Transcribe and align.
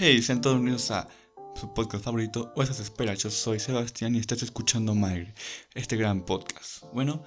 Hey, 0.00 0.22
sean 0.22 0.40
todos 0.40 0.54
bienvenidos 0.54 0.92
a 0.92 1.08
su 1.56 1.74
podcast 1.74 2.04
favorito 2.04 2.52
o 2.54 2.62
esas 2.62 2.78
esperas. 2.78 3.18
Yo 3.18 3.30
soy 3.30 3.58
Sebastián 3.58 4.14
y 4.14 4.20
estás 4.20 4.44
escuchando 4.44 4.94
Magri, 4.94 5.34
este 5.74 5.96
gran 5.96 6.24
podcast. 6.24 6.84
Bueno, 6.92 7.24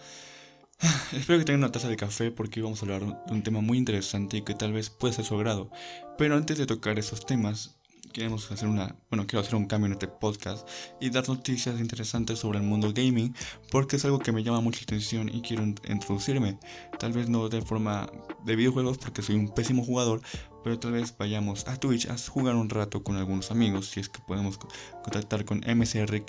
espero 1.12 1.38
que 1.40 1.44
tengan 1.44 1.66
una 1.66 1.74
taza 1.74 1.90
de 1.90 1.98
café 1.98 2.32
porque 2.32 2.62
vamos 2.62 2.82
a 2.82 2.86
hablar 2.86 3.26
de 3.26 3.34
un 3.34 3.44
tema 3.44 3.60
muy 3.60 3.78
interesante 3.78 4.38
y 4.38 4.44
que 4.44 4.54
tal 4.54 4.72
vez 4.72 4.90
pueda 4.90 5.14
ser 5.14 5.26
su 5.26 5.36
agrado. 5.36 5.70
Pero 6.18 6.38
antes 6.38 6.58
de 6.60 6.66
tocar 6.66 6.98
esos 6.98 7.26
temas, 7.26 7.76
queremos 8.12 8.52
hacer 8.52 8.68
una, 8.68 8.96
bueno, 9.10 9.26
quiero 9.26 9.42
hacer 9.42 9.56
un 9.56 9.66
cambio 9.66 9.88
en 9.88 9.94
este 9.94 10.08
podcast 10.08 10.68
y 11.00 11.10
dar 11.10 11.28
noticias 11.28 11.80
interesantes 11.80 12.40
sobre 12.40 12.60
el 12.60 12.66
mundo 12.66 12.92
gaming 12.94 13.34
porque 13.72 13.96
es 13.96 14.06
algo 14.06 14.20
que 14.20 14.32
me 14.32 14.44
llama 14.44 14.62
mucha 14.62 14.84
atención 14.84 15.30
y 15.30 15.42
quiero 15.42 15.64
introducirme. 15.64 16.60
Tal 17.00 17.14
vez 17.14 17.30
no 17.30 17.50
de 17.50 17.62
forma 17.62 18.10
de 18.46 18.56
videojuegos 18.56 18.98
porque 18.98 19.22
soy 19.22 19.36
un 19.36 19.50
pésimo 19.50 19.84
jugador, 19.84 20.22
pero 20.64 20.80
tal 20.80 20.94
vez 20.94 21.16
vayamos 21.18 21.68
a 21.68 21.78
Twitch 21.78 22.08
a 22.08 22.18
jugar 22.18 22.56
un 22.56 22.70
rato 22.70 23.04
con 23.04 23.16
algunos 23.16 23.52
amigos 23.52 23.88
si 23.88 24.00
es 24.00 24.10
que 24.10 24.20
podemos 24.22 24.60
contactar 25.04 25.46
con 25.46 25.60
MCR 25.60 26.24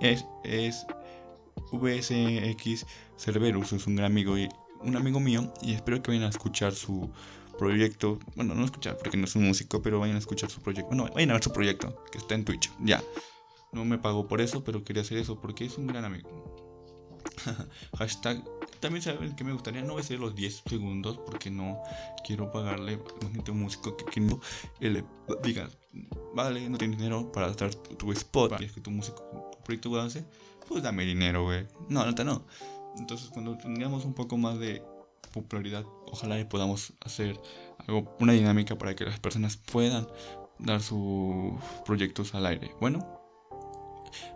es, 0.00 0.86
VSX 1.72 2.86
Cerberus, 3.18 3.72
es 3.72 3.86
un 3.86 3.96
gran 3.96 4.12
amigo 4.12 4.38
y 4.38 4.48
un 4.82 4.96
amigo 4.96 5.20
mío 5.20 5.52
y 5.62 5.72
espero 5.72 6.02
que 6.02 6.10
vayan 6.10 6.24
a 6.24 6.28
escuchar 6.28 6.74
su 6.74 7.10
proyecto. 7.56 8.18
Bueno, 8.34 8.54
no 8.54 8.64
escuchar 8.64 8.96
porque 8.98 9.16
no 9.16 9.24
es 9.24 9.36
un 9.36 9.46
músico, 9.46 9.82
pero 9.82 10.00
vayan 10.00 10.16
a 10.16 10.18
escuchar 10.18 10.50
su 10.50 10.60
proyecto. 10.60 10.88
Bueno, 10.88 11.08
vayan 11.14 11.30
a 11.30 11.34
ver 11.34 11.44
su 11.44 11.52
proyecto 11.52 12.04
que 12.10 12.18
está 12.18 12.34
en 12.34 12.44
Twitch. 12.44 12.70
Ya. 12.80 13.02
No 13.72 13.84
me 13.84 13.98
pago 13.98 14.26
por 14.28 14.40
eso, 14.40 14.64
pero 14.64 14.84
quería 14.84 15.02
hacer 15.02 15.18
eso 15.18 15.40
porque 15.40 15.64
es 15.64 15.76
un 15.76 15.86
gran 15.86 16.04
amigo. 16.04 16.66
Hashtag. 17.98 18.42
También 18.80 19.02
saben 19.02 19.34
que 19.34 19.44
me 19.44 19.52
gustaría 19.52 19.82
no 19.82 20.00
ser 20.02 20.20
los 20.20 20.34
10 20.34 20.62
segundos 20.66 21.18
porque 21.18 21.50
no 21.50 21.82
quiero 22.24 22.50
pagarle 22.50 23.00
a 23.22 23.50
un 23.50 23.60
músico 23.60 23.96
que, 23.96 24.04
que 24.04 24.20
le 24.90 25.04
diga, 25.42 25.68
vale, 26.34 26.68
no 26.68 26.78
tienes 26.78 26.98
dinero 26.98 27.30
para 27.32 27.48
estar 27.48 27.74
tu 27.74 28.12
spot. 28.12 28.58
Que 28.58 28.80
tu 28.80 28.90
músico, 28.90 29.50
proyecto 29.64 29.98
hace, 30.00 30.24
pues 30.68 30.82
dame 30.82 31.04
dinero, 31.04 31.44
güey. 31.44 31.66
No, 31.88 32.10
no, 32.10 32.24
no. 32.24 32.46
Entonces, 32.98 33.28
cuando 33.30 33.56
tengamos 33.58 34.04
un 34.04 34.14
poco 34.14 34.36
más 34.36 34.58
de 34.58 34.82
popularidad, 35.32 35.84
ojalá 36.10 36.48
podamos 36.48 36.92
hacer 37.00 37.40
algo, 37.86 38.16
una 38.20 38.32
dinámica 38.32 38.76
para 38.76 38.94
que 38.94 39.04
las 39.04 39.18
personas 39.20 39.56
puedan 39.56 40.06
dar 40.58 40.80
sus 40.80 41.54
proyectos 41.84 42.34
al 42.34 42.46
aire. 42.46 42.72
Bueno, 42.80 43.06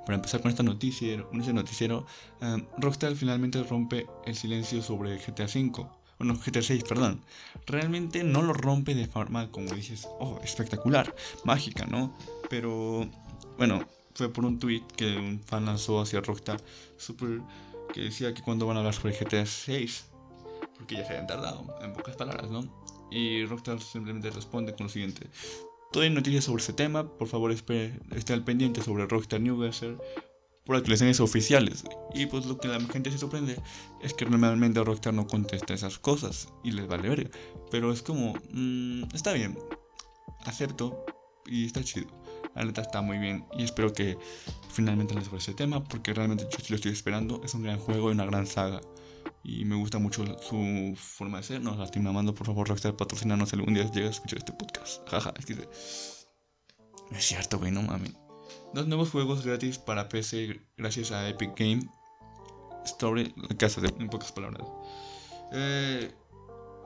para 0.04 0.16
empezar 0.16 0.40
con 0.40 0.50
esta 0.50 0.62
noticia, 0.62 1.24
este 1.32 1.52
noticiero, 1.52 2.06
um, 2.42 2.64
Rockstar 2.78 3.14
finalmente 3.14 3.62
rompe 3.62 4.06
el 4.26 4.34
silencio 4.34 4.82
sobre 4.82 5.16
GTA 5.16 5.44
V. 5.44 5.86
Bueno, 6.18 6.34
GTA 6.34 6.60
6, 6.60 6.84
perdón. 6.84 7.22
Realmente 7.66 8.22
no 8.22 8.42
lo 8.42 8.52
rompe 8.52 8.94
de 8.94 9.06
forma, 9.06 9.50
como 9.50 9.72
dices, 9.72 10.06
oh, 10.18 10.38
espectacular, 10.44 11.14
mágica, 11.44 11.86
¿no? 11.86 12.14
Pero, 12.50 13.08
bueno, 13.56 13.86
fue 14.14 14.30
por 14.30 14.44
un 14.44 14.58
tweet 14.58 14.82
que 14.96 15.16
un 15.16 15.40
fan 15.40 15.64
lanzó 15.64 16.00
hacia 16.02 16.20
Rockstar 16.20 16.60
Super 16.98 17.40
que 17.94 18.02
decía 18.02 18.34
que 18.34 18.42
cuando 18.42 18.66
van 18.66 18.76
a 18.76 18.80
hablar 18.80 18.94
sobre 18.94 19.18
GTA 19.18 19.46
6 19.46 20.10
porque 20.80 20.96
ya 20.96 21.04
se 21.04 21.12
habían 21.12 21.26
tardado, 21.26 21.66
en 21.82 21.92
pocas 21.92 22.16
palabras, 22.16 22.50
¿no? 22.50 22.64
Y 23.10 23.44
Rockstar 23.44 23.82
simplemente 23.82 24.30
responde 24.30 24.74
con 24.74 24.86
lo 24.86 24.90
siguiente. 24.90 25.26
Todo 25.92 26.04
hay 26.04 26.10
noticias 26.10 26.44
sobre 26.44 26.62
ese 26.62 26.72
tema, 26.72 27.06
por 27.18 27.28
favor 27.28 27.52
espere, 27.52 28.00
esté 28.12 28.32
al 28.32 28.44
pendiente 28.44 28.82
sobre 28.82 29.06
Rockstar 29.06 29.42
Newsletter 29.42 29.98
por 30.64 30.76
actualizaciones 30.76 31.20
oficiales. 31.20 31.84
Y 32.14 32.24
pues 32.26 32.46
lo 32.46 32.56
que 32.56 32.68
la 32.68 32.80
gente 32.80 33.10
se 33.10 33.18
sorprende 33.18 33.60
es 34.00 34.14
que 34.14 34.24
normalmente 34.24 34.82
Rockstar 34.82 35.12
no 35.12 35.26
contesta 35.26 35.74
esas 35.74 35.98
cosas 35.98 36.48
y 36.64 36.70
les 36.70 36.86
vale 36.86 37.10
ver. 37.10 37.30
Pero 37.70 37.92
es 37.92 38.00
como, 38.00 38.32
mmm, 38.50 39.02
está 39.12 39.34
bien, 39.34 39.58
acepto 40.46 41.04
y 41.44 41.66
está 41.66 41.84
chido. 41.84 42.08
La 42.54 42.64
neta 42.64 42.80
está 42.80 43.02
muy 43.02 43.18
bien 43.18 43.44
y 43.58 43.64
espero 43.64 43.92
que 43.92 44.16
finalmente 44.70 45.14
les 45.14 45.24
sobre 45.24 45.38
ese 45.38 45.52
tema 45.52 45.84
porque 45.84 46.14
realmente 46.14 46.48
yo 46.50 46.58
lo 46.70 46.76
estoy 46.76 46.92
esperando. 46.92 47.42
Es 47.44 47.52
un 47.52 47.64
gran 47.64 47.78
juego 47.78 48.08
y 48.08 48.14
una 48.14 48.24
gran 48.24 48.46
saga 48.46 48.80
y 49.42 49.64
me 49.64 49.76
gusta 49.76 49.98
mucho 49.98 50.24
su 50.40 50.94
forma 50.96 51.38
de 51.38 51.44
ser. 51.44 51.60
No 51.60 51.74
la 51.74 51.84
estoy 51.84 52.02
por 52.02 52.46
favor, 52.46 52.68
Rockstar, 52.68 52.96
patrocinanos 52.96 53.52
algún 53.52 53.74
día 53.74 53.90
llega 53.90 54.08
a 54.08 54.10
escuchar 54.10 54.38
este 54.38 54.52
podcast. 54.52 55.08
Jaja, 55.08 55.32
es 55.38 55.46
que 55.46 55.52
es 57.10 57.24
cierto, 57.24 57.58
güey, 57.58 57.72
no 57.72 57.82
mames. 57.82 58.14
Dos 58.72 58.86
nuevos 58.86 59.10
juegos 59.10 59.44
gratis 59.44 59.78
para 59.78 60.08
PC 60.08 60.60
gracias 60.76 61.10
a 61.10 61.28
Epic 61.28 61.58
Game 61.58 61.82
Story, 62.84 63.34
en 63.98 64.08
pocas 64.08 64.32
palabras. 64.32 64.66
Eh, 65.52 66.12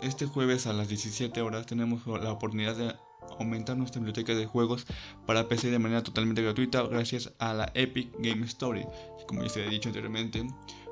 este 0.02 0.26
jueves 0.26 0.66
a 0.66 0.72
las 0.72 0.88
17 0.88 1.40
horas 1.42 1.66
tenemos 1.66 2.06
la 2.06 2.32
oportunidad 2.32 2.76
de 2.76 2.94
aumentar 3.38 3.76
nuestra 3.76 4.00
biblioteca 4.00 4.34
de 4.34 4.46
juegos 4.46 4.86
para 5.26 5.48
PC 5.48 5.70
de 5.70 5.78
manera 5.78 6.02
totalmente 6.02 6.42
gratuita 6.42 6.82
gracias 6.82 7.32
a 7.38 7.52
la 7.54 7.70
Epic 7.74 8.12
Game 8.18 8.44
Story. 8.46 8.86
Como 9.26 9.42
ya 9.42 9.48
se 9.48 9.64
ha 9.64 9.68
dicho 9.68 9.88
anteriormente, 9.88 10.46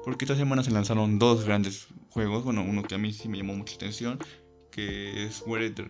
porque 0.05 0.25
esta 0.25 0.37
semana 0.37 0.63
se 0.63 0.71
lanzaron 0.71 1.19
dos 1.19 1.45
grandes 1.45 1.89
juegos. 2.11 2.45
Bueno, 2.45 2.63
uno 2.63 2.83
que 2.83 2.95
a 2.95 2.99
mí 2.99 3.13
sí 3.13 3.29
me 3.29 3.39
llamó 3.39 3.55
mucha 3.55 3.75
atención. 3.75 4.19
Que 4.71 5.27
es 5.27 5.43
Where 5.47 5.71
the, 5.71 5.85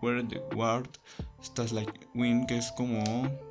Where 0.00 0.22
the 0.22 0.38
World 0.54 0.88
Stars 1.42 1.72
Like 1.72 1.92
Win. 2.14 2.46
Que 2.46 2.58
es 2.58 2.72
como. 2.72 3.02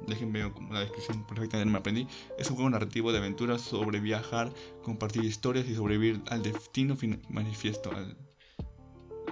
Déjenme 0.07 0.43
ver 0.43 0.51
la 0.71 0.79
descripción 0.81 1.25
perfectamente 1.27 1.71
me 1.71 1.77
aprendí. 1.77 2.07
Es 2.37 2.49
un 2.49 2.55
juego 2.55 2.69
narrativo 2.69 3.11
de 3.11 3.19
aventuras 3.19 3.61
sobre 3.61 3.99
viajar, 3.99 4.51
compartir 4.83 5.23
historias 5.23 5.67
y 5.67 5.75
sobrevivir 5.75 6.21
al 6.29 6.41
destino 6.41 6.97
manifiesto. 7.29 7.91
Al, 7.91 8.17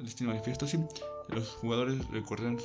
destino 0.01 0.29
manifiesto, 0.29 0.67
sí. 0.67 0.77
Los 1.29 1.49
jugadores 1.49 2.07
recorren 2.09 2.57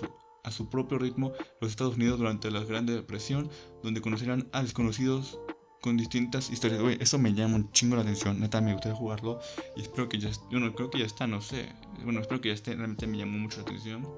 a 0.44 0.50
su 0.50 0.69
propio 0.69 0.99
ritmo 0.99 1.33
los 1.61 1.71
Estados 1.71 1.97
Unidos 1.97 2.19
durante 2.19 2.50
la 2.50 2.65
Gran 2.65 2.84
Depresión, 2.84 3.49
donde 3.83 4.00
conocerán 4.00 4.49
a 4.53 4.62
desconocidos 4.62 5.39
con 5.82 5.97
distintas 5.97 6.48
historias. 6.48 6.81
Güey, 6.81 6.97
eso 7.00 7.19
me 7.19 7.34
llama 7.34 7.56
un 7.56 7.72
chingo 7.72 7.97
la 7.97 8.03
atención. 8.03 8.41
Neta, 8.41 8.60
me 8.62 8.72
gustaría 8.72 8.97
jugarlo. 8.97 9.41
Y 9.76 9.82
espero 9.82 10.09
que 10.09 10.19
ya. 10.19 10.31
Bueno, 10.50 10.72
creo 10.75 10.91
que 10.91 11.00
ya 11.00 11.04
está, 11.04 11.26
no 11.26 11.43
sé. 11.43 11.69
Bueno, 12.04 12.20
espero 12.20 12.41
que 12.41 12.48
ya 12.48 12.54
esté. 12.54 12.75
Realmente 12.75 13.06
me 13.06 13.19
llamó 13.19 13.37
mucho 13.37 13.59
la 13.59 13.65
atención. 13.65 14.09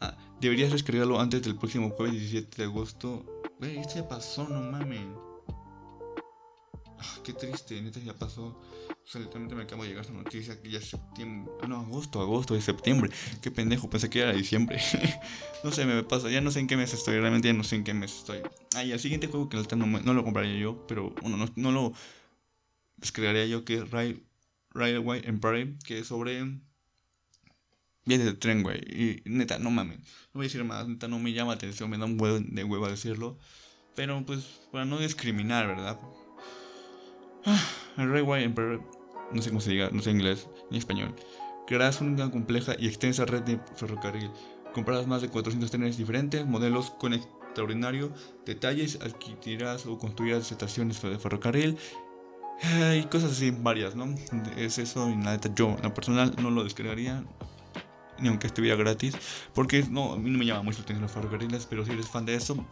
Ah, 0.00 0.16
deberías 0.40 0.72
descargarlo 0.72 1.20
antes 1.20 1.42
del 1.42 1.56
próximo 1.56 1.90
jueves 1.90 2.14
17 2.14 2.56
de 2.56 2.64
agosto. 2.64 3.42
Güey, 3.58 3.78
esto 3.78 3.96
ya 3.96 4.08
pasó, 4.08 4.48
no 4.48 4.60
mames. 4.60 5.00
Ah, 7.00 7.18
qué 7.24 7.32
triste, 7.32 7.82
neta 7.82 7.98
ya 7.98 8.14
pasó. 8.14 8.56
O 9.04 9.06
sea, 9.06 9.20
literalmente 9.20 9.54
me 9.54 9.62
acabo 9.64 9.82
de 9.82 9.90
llegar 9.90 10.04
esa 10.04 10.14
noticia 10.14 10.60
que 10.60 10.70
ya 10.70 10.78
es 10.78 10.88
septiembre. 10.88 11.52
Ah, 11.60 11.66
no, 11.66 11.80
agosto, 11.80 12.22
agosto 12.22 12.54
de 12.54 12.62
septiembre. 12.62 13.10
Qué 13.42 13.50
pendejo, 13.50 13.90
pensé 13.90 14.08
que 14.08 14.20
era 14.20 14.32
diciembre. 14.32 14.80
no 15.64 15.70
sé, 15.72 15.84
me 15.84 16.02
pasa. 16.04 16.30
Ya 16.30 16.40
no 16.40 16.50
sé 16.50 16.60
en 16.60 16.66
qué 16.66 16.76
mes 16.76 16.94
estoy. 16.94 17.20
Realmente 17.20 17.48
ya 17.48 17.54
no 17.54 17.64
sé 17.64 17.76
en 17.76 17.84
qué 17.84 17.92
mes 17.92 18.16
estoy. 18.16 18.38
Ah, 18.74 18.82
y 18.82 18.92
el 18.92 18.98
siguiente 18.98 19.26
juego 19.26 19.50
que 19.50 19.58
no, 19.76 20.14
lo 20.14 20.24
compraría 20.24 20.58
yo, 20.58 20.86
pero 20.86 21.10
bueno, 21.20 21.36
no, 21.36 21.52
no 21.54 21.70
lo 21.70 21.92
descargaría 22.96 23.44
yo, 23.44 23.64
que 23.64 23.74
es 23.74 23.90
Railway 24.70 25.20
Empire, 25.24 25.76
que 25.84 25.98
es 25.98 26.06
sobre. 26.06 26.58
Viene 28.06 28.24
de 28.24 28.32
tren, 28.32 28.62
güey. 28.62 28.78
Y 28.78 29.22
neta, 29.26 29.58
no 29.58 29.70
mames. 29.70 29.98
No 29.98 30.38
voy 30.38 30.44
a 30.44 30.48
decir 30.48 30.64
más, 30.64 30.88
neta, 30.88 31.08
no 31.08 31.18
me 31.18 31.32
llama 31.34 31.52
la 31.52 31.56
atención, 31.56 31.90
me 31.90 31.98
da 31.98 32.06
un 32.06 32.18
huevo 32.18 32.40
de 32.40 32.64
huevo 32.64 32.86
a 32.86 32.90
decirlo. 32.90 33.38
Pero 33.94 34.24
pues, 34.24 34.44
para 34.72 34.86
no 34.86 34.98
discriminar, 34.98 35.66
¿verdad? 35.66 35.98
Ah, 37.44 37.83
Railway 37.96 38.44
Empire 38.44 38.80
no 39.32 39.42
sé 39.42 39.50
cómo 39.50 39.60
se 39.60 39.70
diga, 39.70 39.90
no 39.92 40.02
sé 40.02 40.10
inglés 40.10 40.48
ni 40.70 40.78
español, 40.78 41.14
crearás 41.66 42.00
una 42.00 42.30
compleja 42.30 42.74
y 42.78 42.86
extensa 42.86 43.24
red 43.24 43.42
de 43.42 43.60
ferrocarril. 43.76 44.30
Comprarás 44.72 45.06
más 45.06 45.22
de 45.22 45.28
400 45.28 45.70
trenes 45.70 45.96
diferentes, 45.96 46.44
modelos 46.46 46.90
con 46.90 47.14
extraordinario 47.14 48.12
detalles, 48.44 48.98
adquirirás 49.00 49.86
o 49.86 49.98
construirás 49.98 50.50
estaciones 50.50 51.00
de 51.00 51.18
ferrocarril 51.18 51.78
y 52.94 53.02
cosas 53.04 53.32
así 53.32 53.50
varias, 53.50 53.94
¿no? 53.94 54.14
Es 54.56 54.78
eso 54.78 55.08
y 55.08 55.16
nada, 55.16 55.38
yo, 55.54 55.76
la 55.82 55.94
personal, 55.94 56.34
no 56.40 56.50
lo 56.50 56.64
descargaría 56.64 57.24
ni 58.20 58.28
aunque 58.28 58.46
estuviera 58.46 58.76
gratis, 58.76 59.16
porque 59.54 59.84
no, 59.90 60.12
a 60.12 60.18
mí 60.18 60.30
no 60.30 60.38
me 60.38 60.46
llama 60.46 60.62
mucho 60.62 60.78
la 60.78 60.84
atención 60.84 61.02
los 61.02 61.10
ferrocarriles, 61.10 61.66
pero 61.66 61.84
si 61.84 61.90
eres 61.90 62.08
fan 62.08 62.24
de 62.24 62.36
eso, 62.36 62.64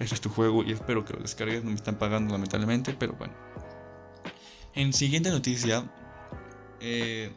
ese 0.00 0.14
es 0.14 0.20
tu 0.20 0.28
juego 0.28 0.64
y 0.64 0.72
espero 0.72 1.04
que 1.04 1.12
lo 1.12 1.20
descargues, 1.20 1.62
no 1.62 1.70
me 1.70 1.76
están 1.76 1.98
pagando 1.98 2.32
lamentablemente, 2.32 2.96
pero 2.98 3.12
bueno. 3.12 3.32
En 4.78 4.92
siguiente 4.92 5.28
noticia, 5.30 5.82
eh, 6.80 7.32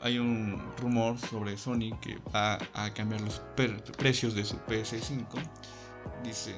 hay 0.00 0.18
un 0.18 0.58
rumor 0.78 1.18
sobre 1.18 1.58
Sony 1.58 1.92
que 2.00 2.16
va 2.34 2.58
a 2.72 2.94
cambiar 2.94 3.20
los 3.20 3.42
precios 3.98 4.34
de 4.34 4.42
su 4.42 4.56
PS5. 4.56 5.26
Dice, 6.24 6.54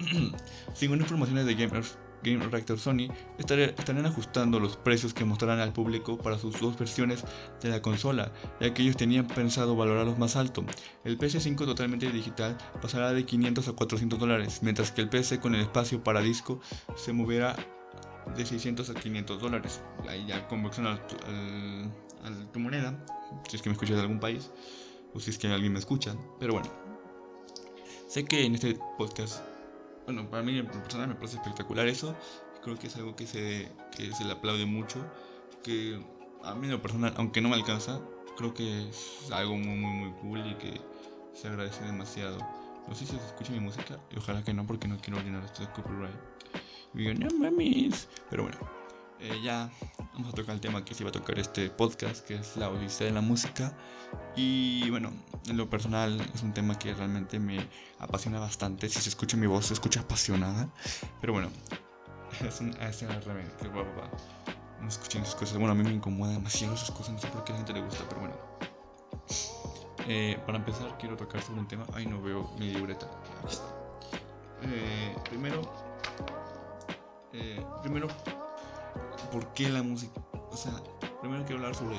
según 0.74 0.98
informaciones 1.00 1.46
de 1.46 1.54
Gamers, 1.54 1.96
Game 2.24 2.44
Reactor 2.44 2.76
Sony, 2.76 3.06
estarán 3.38 4.04
ajustando 4.04 4.58
los 4.58 4.76
precios 4.76 5.14
que 5.14 5.24
mostrarán 5.24 5.60
al 5.60 5.72
público 5.72 6.18
para 6.18 6.36
sus 6.36 6.60
dos 6.60 6.76
versiones 6.76 7.22
de 7.62 7.68
la 7.68 7.80
consola, 7.80 8.32
ya 8.60 8.74
que 8.74 8.82
ellos 8.82 8.96
tenían 8.96 9.28
pensado 9.28 9.76
valorarlos 9.76 10.18
más 10.18 10.34
alto. 10.34 10.64
El 11.04 11.18
PS5 11.18 11.58
totalmente 11.58 12.10
digital 12.10 12.58
pasará 12.82 13.12
de 13.12 13.24
500 13.24 13.68
a 13.68 13.72
400 13.74 14.18
dólares, 14.18 14.58
mientras 14.62 14.90
que 14.90 15.02
el 15.02 15.08
PS 15.08 15.38
con 15.38 15.54
el 15.54 15.60
espacio 15.60 16.02
para 16.02 16.20
disco 16.20 16.58
se 16.96 17.12
moverá 17.12 17.54
de 18.36 18.46
600 18.46 18.90
a 18.90 18.94
500 18.94 19.40
dólares. 19.40 19.80
Ahí 20.08 20.24
ya 20.26 20.46
conversión 20.48 20.86
a 20.86 20.98
tu 22.52 22.60
moneda, 22.60 23.04
si 23.48 23.56
es 23.56 23.62
que 23.62 23.68
me 23.68 23.74
escuchas 23.74 23.96
de 23.96 24.02
algún 24.02 24.20
país, 24.20 24.50
o 25.12 25.20
si 25.20 25.30
es 25.30 25.38
que 25.38 25.48
alguien 25.48 25.72
me 25.72 25.78
escucha. 25.78 26.14
Pero 26.38 26.54
bueno, 26.54 26.70
Sé 28.14 28.24
que 28.24 28.44
en 28.44 28.54
este 28.54 28.78
podcast, 28.96 29.42
bueno, 30.04 30.30
para 30.30 30.44
mí 30.44 30.56
en 30.56 30.68
personal 30.68 31.08
me 31.08 31.16
parece 31.16 31.34
espectacular 31.38 31.88
eso. 31.88 32.14
Creo 32.62 32.78
que 32.78 32.86
es 32.86 32.94
algo 32.94 33.16
que 33.16 33.26
se, 33.26 33.72
que 33.90 34.12
se 34.12 34.24
le 34.24 34.30
aplaude 34.30 34.66
mucho. 34.66 35.04
Que 35.64 36.00
a 36.44 36.54
mí 36.54 36.66
en 36.66 36.70
lo 36.70 36.80
personal, 36.80 37.12
aunque 37.16 37.40
no 37.40 37.48
me 37.48 37.56
alcanza, 37.56 38.00
creo 38.36 38.54
que 38.54 38.88
es 38.88 39.32
algo 39.32 39.56
muy, 39.56 39.76
muy, 39.76 39.90
muy 39.90 40.12
cool 40.20 40.46
y 40.46 40.54
que 40.54 40.80
se 41.32 41.48
agradece 41.48 41.84
demasiado. 41.84 42.38
No 42.86 42.94
sé 42.94 43.04
si 43.04 43.16
se 43.16 43.26
escucha 43.26 43.50
mi 43.50 43.58
música 43.58 43.98
y 44.12 44.18
ojalá 44.18 44.44
que 44.44 44.54
no 44.54 44.64
porque 44.64 44.86
no 44.86 44.96
quiero 44.98 45.20
llenar 45.20 45.42
esto 45.42 45.62
de 45.62 45.72
copyright. 45.72 46.14
Y 46.94 46.98
digo, 46.98 47.14
no. 47.14 47.28
Pero 48.30 48.42
bueno, 48.44 48.58
eh, 49.20 49.40
ya 49.42 49.70
vamos 50.12 50.28
a 50.28 50.32
tocar 50.32 50.54
el 50.54 50.60
tema 50.60 50.84
que 50.84 50.94
se 50.94 51.02
iba 51.02 51.10
a 51.10 51.12
tocar 51.12 51.38
este 51.38 51.70
podcast, 51.70 52.26
que 52.26 52.34
es 52.34 52.56
la 52.56 52.68
odisea 52.70 53.06
de 53.06 53.12
la 53.12 53.20
música. 53.20 53.76
Y 54.36 54.88
bueno, 54.90 55.12
en 55.46 55.56
lo 55.56 55.68
personal 55.68 56.20
es 56.34 56.42
un 56.42 56.52
tema 56.52 56.78
que 56.78 56.94
realmente 56.94 57.38
me 57.38 57.68
apasiona 57.98 58.38
bastante. 58.38 58.88
Si 58.88 59.00
se 59.00 59.08
escucha 59.08 59.36
mi 59.36 59.46
voz, 59.46 59.66
se 59.66 59.74
escucha 59.74 60.00
apasionada. 60.00 60.68
Pero 61.20 61.32
bueno, 61.32 61.50
es 62.46 62.60
un 62.60 62.74
ASMR 62.80 63.56
que 63.58 63.68
guapa. 63.68 64.10
No 64.80 64.88
escuchen 64.88 65.22
esas 65.22 65.34
cosas. 65.34 65.56
Bueno, 65.56 65.72
a 65.72 65.74
mí 65.74 65.82
me 65.82 65.92
incomoda 65.92 66.32
demasiado 66.32 66.74
esas 66.74 66.90
cosas. 66.90 67.14
No 67.14 67.18
sé 67.18 67.28
por 67.28 67.44
qué 67.44 67.52
a 67.52 67.54
la 67.54 67.58
gente 67.58 67.72
le 67.72 67.82
gusta, 67.82 68.04
pero 68.08 68.20
bueno. 68.20 68.36
Eh, 70.06 70.38
para 70.44 70.58
empezar, 70.58 70.98
quiero 70.98 71.16
tocar 71.16 71.40
sobre 71.40 71.60
un 71.60 71.68
tema. 71.68 71.84
Ay, 71.94 72.06
no 72.06 72.20
veo 72.20 72.50
mi 72.58 72.72
libreta. 72.72 73.10
Eh, 74.62 75.16
primero, 75.24 75.62
eh, 77.34 77.64
primero, 77.82 78.08
¿por 79.30 79.52
qué 79.52 79.68
la 79.68 79.82
música? 79.82 80.22
O 80.50 80.56
sea, 80.56 80.72
primero 81.20 81.44
quiero 81.44 81.60
hablar 81.60 81.74
sobre 81.74 81.96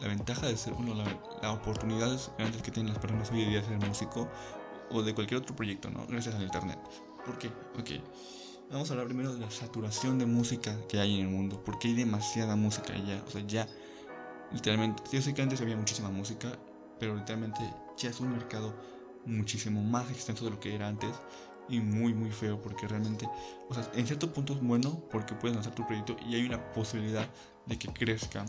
la 0.00 0.08
ventaja 0.08 0.46
de 0.46 0.56
ser, 0.56 0.72
bueno, 0.74 0.94
la 1.42 1.52
oportunidades 1.52 2.30
grandes 2.38 2.62
que 2.62 2.70
tienen 2.70 2.92
las 2.92 3.00
personas 3.00 3.30
hoy 3.30 3.44
día 3.44 3.60
de 3.60 3.66
ser 3.66 3.78
músico 3.78 4.28
o 4.90 5.02
de 5.02 5.14
cualquier 5.14 5.40
otro 5.40 5.54
proyecto, 5.54 5.90
¿no? 5.90 6.06
Gracias 6.06 6.34
al 6.34 6.42
internet. 6.42 6.78
¿Por 7.24 7.38
qué? 7.38 7.48
Ok. 7.78 8.02
Vamos 8.70 8.88
a 8.90 8.94
hablar 8.94 9.06
primero 9.06 9.34
de 9.34 9.40
la 9.40 9.50
saturación 9.50 10.18
de 10.18 10.26
música 10.26 10.76
que 10.88 10.98
hay 10.98 11.20
en 11.20 11.26
el 11.26 11.32
mundo. 11.32 11.62
Porque 11.64 11.88
hay 11.88 11.94
demasiada 11.94 12.56
música 12.56 12.96
ya. 12.96 13.22
O 13.26 13.30
sea, 13.30 13.42
ya. 13.46 13.68
Literalmente. 14.50 15.02
Yo 15.12 15.20
sé 15.22 15.34
que 15.34 15.42
antes 15.42 15.60
había 15.60 15.76
muchísima 15.76 16.08
música. 16.08 16.48
Pero 16.98 17.14
literalmente 17.14 17.60
ya 17.96 18.10
es 18.10 18.20
un 18.20 18.32
mercado 18.32 18.74
muchísimo 19.26 19.82
más 19.82 20.10
extenso 20.10 20.44
de 20.44 20.52
lo 20.52 20.60
que 20.60 20.74
era 20.74 20.88
antes. 20.88 21.14
Y 21.72 21.80
muy, 21.80 22.14
muy 22.14 22.30
feo. 22.30 22.62
Porque 22.62 22.86
realmente. 22.86 23.28
O 23.68 23.74
sea, 23.74 23.90
en 23.94 24.06
cierto 24.06 24.32
punto 24.32 24.52
es 24.52 24.60
bueno. 24.60 25.02
Porque 25.10 25.34
puedes 25.34 25.56
lanzar 25.56 25.74
tu 25.74 25.84
proyecto. 25.84 26.16
Y 26.28 26.36
hay 26.36 26.46
una 26.46 26.72
posibilidad 26.72 27.28
de 27.66 27.78
que 27.78 27.88
crezca. 27.88 28.44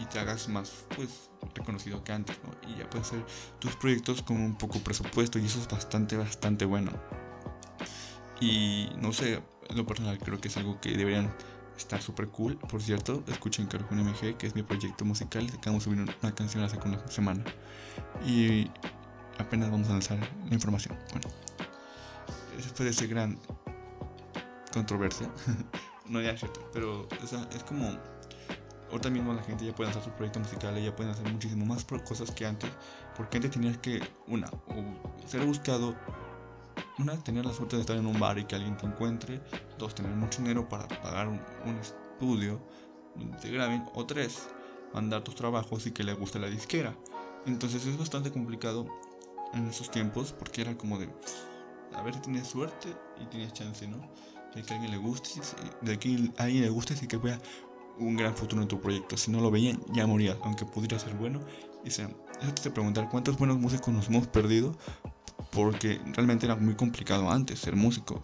Y 0.00 0.04
te 0.04 0.20
hagas 0.20 0.48
más, 0.48 0.84
pues, 0.94 1.30
reconocido 1.54 2.04
que 2.04 2.12
antes, 2.12 2.38
¿no? 2.44 2.70
Y 2.70 2.78
ya 2.78 2.88
puedes 2.88 3.08
hacer 3.08 3.24
tus 3.58 3.74
proyectos 3.74 4.22
con 4.22 4.36
un 4.36 4.56
poco 4.56 4.78
presupuesto. 4.78 5.40
Y 5.40 5.46
eso 5.46 5.58
es 5.58 5.66
bastante, 5.66 6.16
bastante 6.16 6.64
bueno. 6.64 6.92
Y 8.40 8.90
no 9.00 9.12
sé, 9.12 9.42
en 9.68 9.76
lo 9.76 9.84
personal 9.86 10.18
creo 10.18 10.40
que 10.40 10.48
es 10.48 10.56
algo 10.56 10.80
que 10.80 10.90
deberían 10.96 11.34
estar 11.76 12.02
súper 12.02 12.28
cool. 12.28 12.56
Por 12.58 12.82
cierto, 12.82 13.22
escuchen 13.28 13.66
Carjun 13.66 14.00
MG, 14.00 14.36
que 14.36 14.46
es 14.46 14.54
mi 14.54 14.62
proyecto 14.62 15.04
musical. 15.04 15.46
Acabamos 15.56 15.84
de 15.84 15.90
subir 15.90 16.00
una 16.20 16.34
canción 16.34 16.62
hace 16.64 16.76
una 16.84 17.06
semana. 17.08 17.44
Y 18.26 18.70
apenas 19.38 19.70
vamos 19.70 19.88
a 19.88 19.92
lanzar 19.92 20.18
la 20.18 20.54
información. 20.54 20.96
Bueno, 21.12 21.28
de 22.84 22.90
esa 22.90 23.06
gran 23.06 23.38
controversia, 24.72 25.30
no 26.08 26.20
ya 26.20 26.30
es 26.30 26.40
cierto, 26.40 26.68
pero 26.72 27.08
o 27.22 27.26
sea, 27.26 27.48
es 27.54 27.64
como 27.64 27.98
ahorita 28.90 29.10
mismo 29.10 29.32
la 29.32 29.42
gente 29.42 29.64
ya 29.64 29.74
puede 29.74 29.90
hacer 29.90 30.02
su 30.02 30.10
proyecto 30.10 30.40
musical 30.40 30.76
y 30.78 30.84
ya 30.84 30.94
pueden 30.94 31.12
hacer 31.12 31.30
muchísimo 31.30 31.66
más 31.66 31.84
cosas 31.84 32.30
que 32.30 32.46
antes, 32.46 32.70
porque 33.16 33.38
antes 33.38 33.52
tenías 33.52 33.78
que, 33.78 34.00
una, 34.26 34.50
ser 35.26 35.44
buscado 35.44 35.94
una, 36.98 37.16
tener 37.22 37.46
la 37.46 37.52
suerte 37.52 37.76
de 37.76 37.82
estar 37.82 37.96
en 37.96 38.06
un 38.06 38.18
bar 38.18 38.38
y 38.38 38.44
que 38.44 38.56
alguien 38.56 38.76
te 38.76 38.86
encuentre. 38.86 39.40
Dos, 39.78 39.94
tener 39.94 40.10
mucho 40.12 40.42
dinero 40.42 40.68
para 40.68 40.88
pagar 40.88 41.28
un, 41.28 41.40
estudio 41.78 42.60
donde 43.14 43.36
te 43.38 43.50
graben. 43.50 43.84
O 43.94 44.04
tres, 44.04 44.48
mandar 44.92 45.22
tus 45.22 45.34
trabajos 45.34 45.86
y 45.86 45.92
que 45.92 46.02
le 46.02 46.12
guste 46.14 46.38
la 46.38 46.48
disquera. 46.48 46.96
Entonces 47.46 47.86
es 47.86 47.96
bastante 47.96 48.32
complicado 48.32 48.86
en 49.54 49.68
esos 49.68 49.90
tiempos 49.90 50.32
porque 50.32 50.62
era 50.62 50.76
como 50.76 50.98
de, 50.98 51.08
a 51.94 52.02
ver 52.02 52.14
si 52.14 52.20
tienes 52.20 52.46
suerte 52.46 52.94
y 53.20 53.26
tienes 53.26 53.52
chance, 53.52 53.86
¿no? 53.86 53.98
De 54.54 54.62
que 54.62 54.72
a 54.72 54.76
alguien 54.76 54.92
le 54.92 54.98
guste, 54.98 55.40
de 55.82 55.98
que 55.98 56.30
alguien 56.38 56.62
le 56.62 56.70
guste 56.70 56.94
y 57.00 57.06
que 57.06 57.16
vea 57.16 57.38
un 57.98 58.16
gran 58.16 58.34
futuro 58.34 58.62
en 58.62 58.68
tu 58.68 58.80
proyecto. 58.80 59.16
Si 59.16 59.30
no 59.30 59.40
lo 59.40 59.50
veían, 59.50 59.80
ya 59.92 60.06
morías, 60.06 60.36
aunque 60.42 60.64
pudiera 60.64 60.98
ser 60.98 61.14
bueno. 61.14 61.40
Y 61.84 61.90
sea, 61.90 62.08
te 62.62 62.70
preguntar 62.70 63.08
cuántos 63.08 63.38
buenos 63.38 63.58
músicos 63.58 63.92
nos 63.92 64.08
hemos 64.08 64.26
perdido 64.28 64.76
porque 65.50 66.00
realmente 66.14 66.46
era 66.46 66.56
muy 66.56 66.74
complicado 66.74 67.30
antes 67.30 67.58
ser 67.58 67.76
músico. 67.76 68.20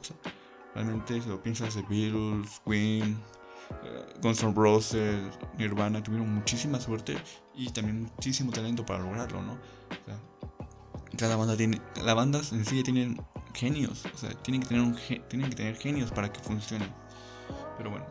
Realmente 0.75 1.21
si 1.21 1.29
lo 1.29 1.43
piensas 1.43 1.75
de 1.75 1.83
Beatles, 1.83 2.61
Queen, 2.67 3.19
eh, 3.85 4.15
Guns 4.23 4.43
N' 4.43 4.55
Roses, 4.55 5.23
Nirvana, 5.57 6.03
tuvieron 6.03 6.33
muchísima 6.35 6.81
suerte 6.81 7.17
y 7.55 7.71
también 7.71 8.03
muchísimo 8.03 8.51
talento 8.51 8.85
para 8.85 9.01
lograrlo, 9.01 9.43
¿no? 9.43 9.59
Cada 11.17 11.37
banda 11.37 11.57
tiene, 11.57 11.81
las 12.05 12.15
bandas 12.17 12.53
en 12.53 12.65
sí 12.65 12.83
tienen 12.83 13.21
genios, 13.55 14.05
o 14.13 14.17
sea, 14.17 14.31
tienen 14.43 14.63
que 14.63 14.69
tener 14.69 14.83
un, 14.83 14.97
tienen 15.29 15.51
que 15.51 15.57
tener 15.57 15.77
genios 15.77 16.11
para 16.11 16.33
que 16.33 16.41
funcionen. 16.41 16.93
Pero 17.77 17.91
bueno. 17.91 18.07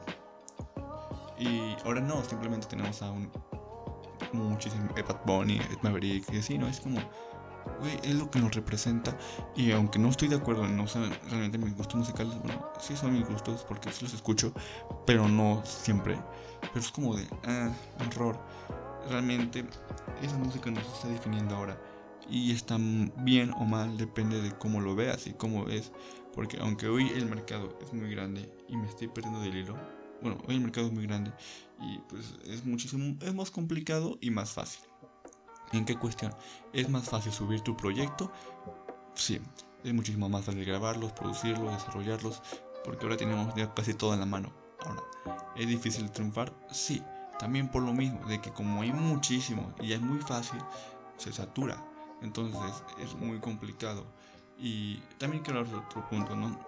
Y 1.38 1.76
ahora 1.86 2.02
no, 2.02 2.24
simplemente 2.24 2.68
tenemos 2.68 3.02
a 3.02 3.12
un 3.12 3.32
muchísimo 4.32 4.90
Ed 4.96 5.06
Bunny, 5.26 5.58
Ed 5.58 5.78
Maverick, 5.82 6.32
y 6.34 6.38
así, 6.38 6.58
¿no? 6.58 6.68
Es 6.68 6.80
como 6.80 7.00
es 8.04 8.16
lo 8.16 8.30
que 8.30 8.40
nos 8.40 8.54
representa. 8.54 9.18
Y 9.56 9.72
aunque 9.72 10.00
no 10.00 10.10
estoy 10.10 10.28
de 10.28 10.36
acuerdo, 10.36 10.68
no 10.68 10.88
sé 10.88 11.00
realmente 11.30 11.58
mis 11.58 11.76
gustos 11.76 11.96
musicales, 11.96 12.34
bueno, 12.44 12.66
sí 12.80 12.96
son 12.96 13.14
mis 13.14 13.28
gustos 13.28 13.66
porque 13.68 13.92
sí 13.92 14.06
los 14.06 14.14
escucho, 14.14 14.54
pero 15.06 15.28
no 15.28 15.62
siempre. 15.66 16.18
Pero 16.62 16.80
es 16.80 16.92
como 16.92 17.16
de, 17.16 17.28
ah, 17.46 17.70
error. 18.08 18.38
Realmente 19.10 19.66
esa 20.22 20.38
música 20.38 20.72
nos 20.72 20.86
está 20.94 21.08
definiendo 21.10 21.56
ahora. 21.56 21.78
Y 22.30 22.52
está 22.52 22.78
bien 22.80 23.52
o 23.58 23.66
mal, 23.66 23.98
depende 23.98 24.42
de 24.42 24.52
cómo 24.58 24.80
lo 24.82 24.96
veas 24.96 25.28
y 25.28 25.34
cómo 25.34 25.66
ves. 25.66 25.92
Porque 26.34 26.58
aunque 26.60 26.88
hoy 26.88 27.10
el 27.10 27.28
mercado 27.28 27.78
es 27.82 27.94
muy 27.94 28.10
grande 28.10 28.52
y 28.68 28.76
me 28.78 28.88
estoy 28.88 29.08
perdiendo 29.08 29.40
del 29.42 29.56
hilo, 29.56 29.78
bueno, 30.22 30.38
hoy 30.48 30.56
el 30.56 30.62
mercado 30.62 30.88
es 30.88 30.94
muy 30.94 31.06
grande 31.06 31.32
y 31.80 32.00
pues 32.10 32.34
es 32.46 32.66
muchísimo, 32.66 33.18
es 33.22 33.34
más 33.34 33.52
complicado 33.52 34.18
y 34.22 34.32
más 34.32 34.52
fácil. 34.52 34.82
¿En 35.74 35.86
qué 35.86 35.98
cuestión? 35.98 36.34
¿Es 36.72 36.90
más 36.90 37.10
fácil 37.10 37.32
subir 37.32 37.62
tu 37.62 37.76
proyecto? 37.76 38.32
Sí, 39.16 39.40
es 39.84 39.94
muchísimo 39.94 40.30
más 40.30 40.46
fácil 40.46 40.66
grabarlos, 40.66 41.12
producirlos, 41.12 41.74
desarrollarlos, 41.74 42.42
porque 42.86 43.06
ahora 43.06 43.18
tenemos 43.18 43.54
ya 43.56 43.74
casi 43.74 43.94
todo 43.94 44.14
en 44.14 44.22
la 44.22 44.26
mano. 44.26 44.54
Ahora, 44.86 45.04
¿es 45.56 45.68
difícil 45.68 46.10
triunfar? 46.12 46.54
Sí, 46.72 47.04
también 47.38 47.70
por 47.70 47.84
lo 47.84 47.94
mismo, 47.94 48.26
de 48.28 48.40
que 48.40 48.52
como 48.52 48.82
hay 48.82 48.94
muchísimo 48.94 49.74
y 49.82 49.94
es 49.94 50.02
muy 50.02 50.20
fácil, 50.20 50.60
se 51.18 51.34
satura. 51.34 51.93
Entonces 52.24 52.84
es 53.00 53.14
muy 53.16 53.40
complicado. 53.40 54.06
Y 54.58 54.98
también 55.20 55.44
quiero 55.44 55.60
hablar 55.60 55.74
de 55.74 55.86
otro 55.86 56.10
punto, 56.10 56.36
¿no? 56.36 56.60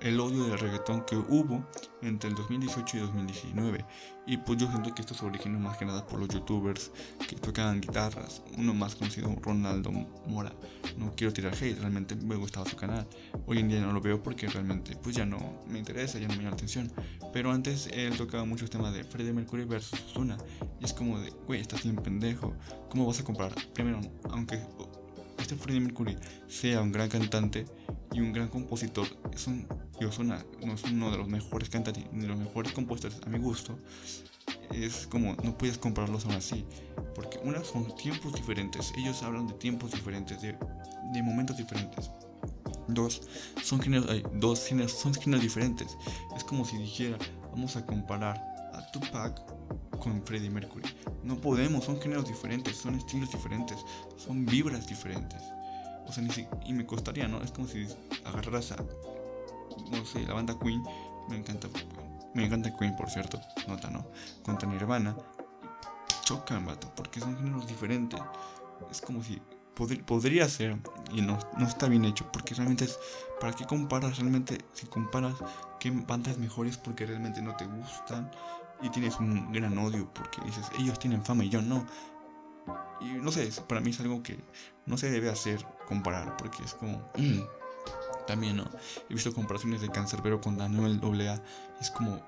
el 0.00 0.18
odio 0.18 0.44
del 0.44 0.58
reggaetón 0.58 1.04
que 1.04 1.16
hubo 1.16 1.64
entre 2.02 2.30
el 2.30 2.36
2018 2.36 2.96
y 2.96 3.00
2019. 3.00 3.84
Y 4.26 4.36
pues 4.38 4.58
yo 4.58 4.68
siento 4.68 4.94
que 4.94 5.02
esto 5.02 5.14
se 5.14 5.24
originó 5.26 5.58
más 5.58 5.76
que 5.76 5.84
nada 5.84 6.06
por 6.06 6.18
los 6.18 6.28
youtubers 6.28 6.90
que 7.28 7.36
tocaban 7.36 7.80
guitarras. 7.80 8.42
Uno 8.56 8.72
más 8.74 8.94
conocido, 8.94 9.34
Ronaldo 9.42 9.90
Mora. 10.26 10.52
No 10.96 11.12
quiero 11.14 11.32
tirar 11.32 11.54
hate, 11.54 11.78
realmente 11.78 12.14
me 12.16 12.36
gustaba 12.36 12.66
su 12.66 12.76
canal. 12.76 13.06
Hoy 13.46 13.58
en 13.58 13.68
día 13.68 13.80
no 13.80 13.92
lo 13.92 14.00
veo 14.00 14.22
porque 14.22 14.46
realmente 14.46 14.96
pues 14.96 15.16
ya 15.16 15.26
no 15.26 15.62
me 15.66 15.78
interesa, 15.78 16.18
ya 16.18 16.28
no 16.28 16.34
me 16.34 16.38
llama 16.38 16.50
la 16.50 16.56
atención. 16.56 16.92
Pero 17.32 17.50
antes 17.50 17.88
él 17.92 18.16
tocaba 18.16 18.44
muchos 18.44 18.70
temas 18.70 18.94
de 18.94 19.04
Freddie 19.04 19.32
Mercury 19.32 19.64
versus 19.64 20.00
Zuna. 20.12 20.38
Y 20.80 20.84
es 20.84 20.92
como 20.92 21.18
de, 21.20 21.30
güey, 21.46 21.60
estás 21.60 21.82
bien 21.82 21.96
pendejo. 21.96 22.54
¿Cómo 22.88 23.06
vas 23.06 23.20
a 23.20 23.24
comparar? 23.24 23.54
Primero, 23.74 24.00
aunque 24.30 24.60
este 25.40 25.56
Freddie 25.56 25.80
Mercury 25.80 26.16
sea 26.48 26.80
un 26.80 26.92
gran 26.92 27.08
cantante 27.08 27.66
y 28.12 28.20
un 28.20 28.32
gran 28.32 28.48
compositor, 28.48 29.06
es 29.32 29.46
un, 29.46 29.66
no 30.00 30.74
es 30.74 30.84
uno 30.84 31.10
de 31.10 31.18
los 31.18 31.28
mejores 31.28 31.68
cantantes 31.68 32.04
ni 32.12 32.22
de 32.22 32.28
los 32.28 32.38
mejores 32.38 32.72
compositores 32.72 33.20
a 33.24 33.28
mi 33.28 33.38
gusto, 33.38 33.78
es 34.72 35.06
como 35.06 35.34
no 35.42 35.56
puedes 35.56 35.78
compararlos 35.78 36.24
aún 36.24 36.34
así, 36.34 36.64
porque 37.14 37.38
una 37.42 37.62
son 37.64 37.94
tiempos 37.96 38.32
diferentes, 38.34 38.92
ellos 38.96 39.22
hablan 39.22 39.46
de 39.46 39.54
tiempos 39.54 39.92
diferentes, 39.92 40.40
de, 40.40 40.56
de 41.12 41.22
momentos 41.22 41.56
diferentes. 41.56 42.10
Dos, 42.88 43.22
son 43.62 43.80
géneros, 43.80 44.10
hay 44.10 44.24
dos 44.34 44.66
géneros, 44.66 44.92
son 44.92 45.14
géneros 45.14 45.42
diferentes. 45.42 45.96
Es 46.36 46.42
como 46.42 46.64
si 46.64 46.76
dijera, 46.76 47.18
vamos 47.52 47.76
a 47.76 47.86
comparar 47.86 48.36
a 48.72 48.90
Tupac 48.90 49.40
con 50.00 50.22
Freddie 50.24 50.50
Mercury. 50.50 50.88
No 51.22 51.36
podemos, 51.40 51.84
son 51.84 52.00
géneros 52.00 52.26
diferentes, 52.26 52.76
son 52.76 52.96
estilos 52.96 53.30
diferentes, 53.30 53.78
son 54.16 54.44
vibras 54.44 54.86
diferentes. 54.86 55.40
O 56.06 56.12
sea, 56.12 56.24
ni 56.24 56.30
si, 56.30 56.46
y 56.64 56.72
me 56.72 56.84
costaría, 56.84 57.28
¿no? 57.28 57.40
Es 57.42 57.52
como 57.52 57.68
si 57.68 57.86
agarraras 58.24 58.72
a, 58.72 58.76
no 59.90 60.04
sé, 60.04 60.26
la 60.26 60.34
banda 60.34 60.58
Queen, 60.58 60.82
me 61.28 61.36
encanta, 61.36 61.68
me 62.34 62.46
encanta 62.46 62.76
Queen, 62.76 62.96
por 62.96 63.08
cierto, 63.08 63.40
nota, 63.68 63.90
¿no? 63.90 64.06
Contra 64.42 64.68
Nirvana, 64.68 65.14
chocan, 66.24 66.66
vato, 66.66 66.90
porque 66.96 67.20
son 67.20 67.36
géneros 67.36 67.66
diferentes. 67.68 68.20
Es 68.90 69.00
como 69.00 69.22
si 69.22 69.40
podría 70.06 70.48
ser 70.48 70.76
y 71.12 71.22
no, 71.22 71.38
no 71.56 71.66
está 71.66 71.88
bien 71.88 72.04
hecho, 72.04 72.30
porque 72.32 72.54
realmente 72.54 72.84
es, 72.84 72.98
¿para 73.40 73.52
qué 73.52 73.64
comparas? 73.66 74.18
Realmente, 74.18 74.58
si 74.72 74.86
comparas 74.86 75.34
qué 75.78 75.90
banda 75.90 76.30
es 76.30 76.38
mejor 76.38 76.66
es 76.66 76.76
porque 76.76 77.06
realmente 77.06 77.40
no 77.40 77.56
te 77.56 77.66
gustan 77.66 78.30
y 78.82 78.90
tienes 78.90 79.18
un 79.18 79.52
gran 79.52 79.76
odio 79.78 80.12
porque 80.14 80.40
dices, 80.44 80.66
ellos 80.78 80.98
tienen 80.98 81.24
fama 81.24 81.44
y 81.44 81.48
yo 81.48 81.62
no. 81.62 81.86
Y 83.00 83.14
no 83.14 83.32
sé, 83.32 83.50
para 83.68 83.80
mí 83.80 83.90
es 83.90 84.00
algo 84.00 84.22
que 84.22 84.38
no 84.86 84.98
se 84.98 85.10
debe 85.10 85.30
hacer 85.30 85.64
comparar, 85.86 86.36
porque 86.36 86.62
es 86.64 86.74
como... 86.74 87.10
También, 88.26 88.58
¿no? 88.58 88.70
He 89.08 89.14
visto 89.14 89.32
comparaciones 89.32 89.80
de 89.80 89.88
Cancerbero 89.88 90.40
con 90.40 90.56
Daniel 90.56 91.00
AA. 91.02 91.42
Es 91.80 91.90
como 91.90 92.20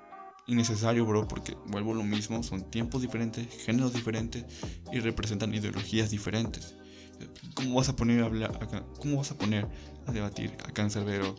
innecesario, 0.47 1.05
bro, 1.07 1.29
porque 1.29 1.57
vuelvo 1.67 1.95
lo 1.95 2.03
mismo. 2.03 2.43
Son 2.43 2.69
tiempos 2.71 3.03
diferentes, 3.03 3.47
géneros 3.65 3.93
diferentes 3.93 4.45
y 4.91 4.99
representan 4.99 5.55
ideologías 5.55 6.11
diferentes. 6.11 6.75
¿Cómo 7.55 7.77
vas 7.77 7.89
a 7.89 7.95
poner 7.95 8.23
a 8.23 8.27
hablar 8.27 8.59
¿Cómo 8.99 9.19
vas 9.19 9.31
a 9.31 9.39
poner 9.39 9.69
a 10.07 10.13
debatir 10.13 10.57
a 10.67 10.73
Cancerbero 10.73 11.37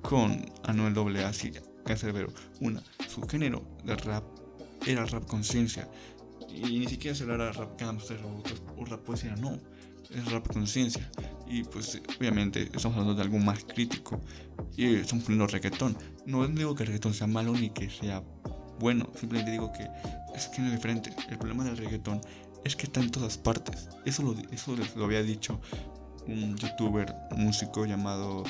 con 0.00 0.50
Anuel 0.64 0.96
AA 1.18 1.32
si 1.32 1.52
Cancerbero, 1.84 2.32
una, 2.60 2.82
su 3.08 3.22
género 3.28 3.62
de 3.84 3.94
rap 3.96 4.24
era 4.84 5.04
rap 5.06 5.26
conciencia 5.26 5.88
y 6.56 6.78
ni 6.78 6.86
siquiera 6.86 7.14
se 7.14 7.24
hablara 7.24 7.52
rap 7.52 7.78
gangster 7.78 8.18
o, 8.76 8.84
rap 8.84 9.00
poesía, 9.00 9.34
no, 9.36 9.58
es 10.10 10.30
rap 10.30 10.46
conciencia. 10.50 11.10
Y 11.46 11.64
pues 11.64 12.00
obviamente 12.18 12.62
estamos 12.62 12.96
hablando 12.96 13.14
de 13.14 13.22
algo 13.22 13.38
más 13.38 13.64
crítico. 13.64 14.20
Y 14.76 14.94
estamos 14.94 15.24
poniendo 15.24 15.46
reggaetón. 15.46 15.96
No 16.24 16.46
digo 16.48 16.74
que 16.74 16.84
el 16.84 16.88
reggaetón 16.88 17.14
sea 17.14 17.26
malo 17.26 17.52
ni 17.52 17.70
que 17.70 17.90
sea 17.90 18.22
bueno, 18.78 19.08
simplemente 19.18 19.52
digo 19.52 19.72
que 19.72 19.88
es 20.34 20.48
que 20.48 20.60
no 20.60 20.68
es 20.68 20.72
diferente. 20.72 21.14
El 21.28 21.38
problema 21.38 21.64
del 21.64 21.76
reggaetón 21.76 22.20
es 22.64 22.76
que 22.76 22.84
está 22.84 23.00
en 23.00 23.10
todas 23.10 23.38
partes. 23.38 23.88
Eso 24.04 24.22
lo, 24.22 24.34
eso 24.50 24.76
lo 24.96 25.04
había 25.04 25.22
dicho 25.22 25.60
un 26.26 26.56
youtuber, 26.56 27.14
músico 27.36 27.86
llamado... 27.86 28.44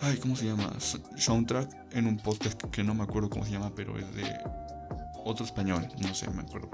Ay, 0.00 0.16
¿cómo 0.18 0.36
se 0.36 0.46
llama? 0.46 0.72
Soundtrack 1.16 1.96
en 1.96 2.06
un 2.06 2.18
podcast 2.18 2.62
que 2.70 2.84
no 2.84 2.94
me 2.94 3.02
acuerdo 3.02 3.28
cómo 3.28 3.44
se 3.44 3.50
llama, 3.50 3.72
pero 3.74 3.98
es 3.98 4.14
de 4.14 4.22
otro 5.24 5.44
español, 5.44 5.88
no 6.00 6.14
sé, 6.14 6.30
me 6.30 6.42
acuerdo. 6.42 6.68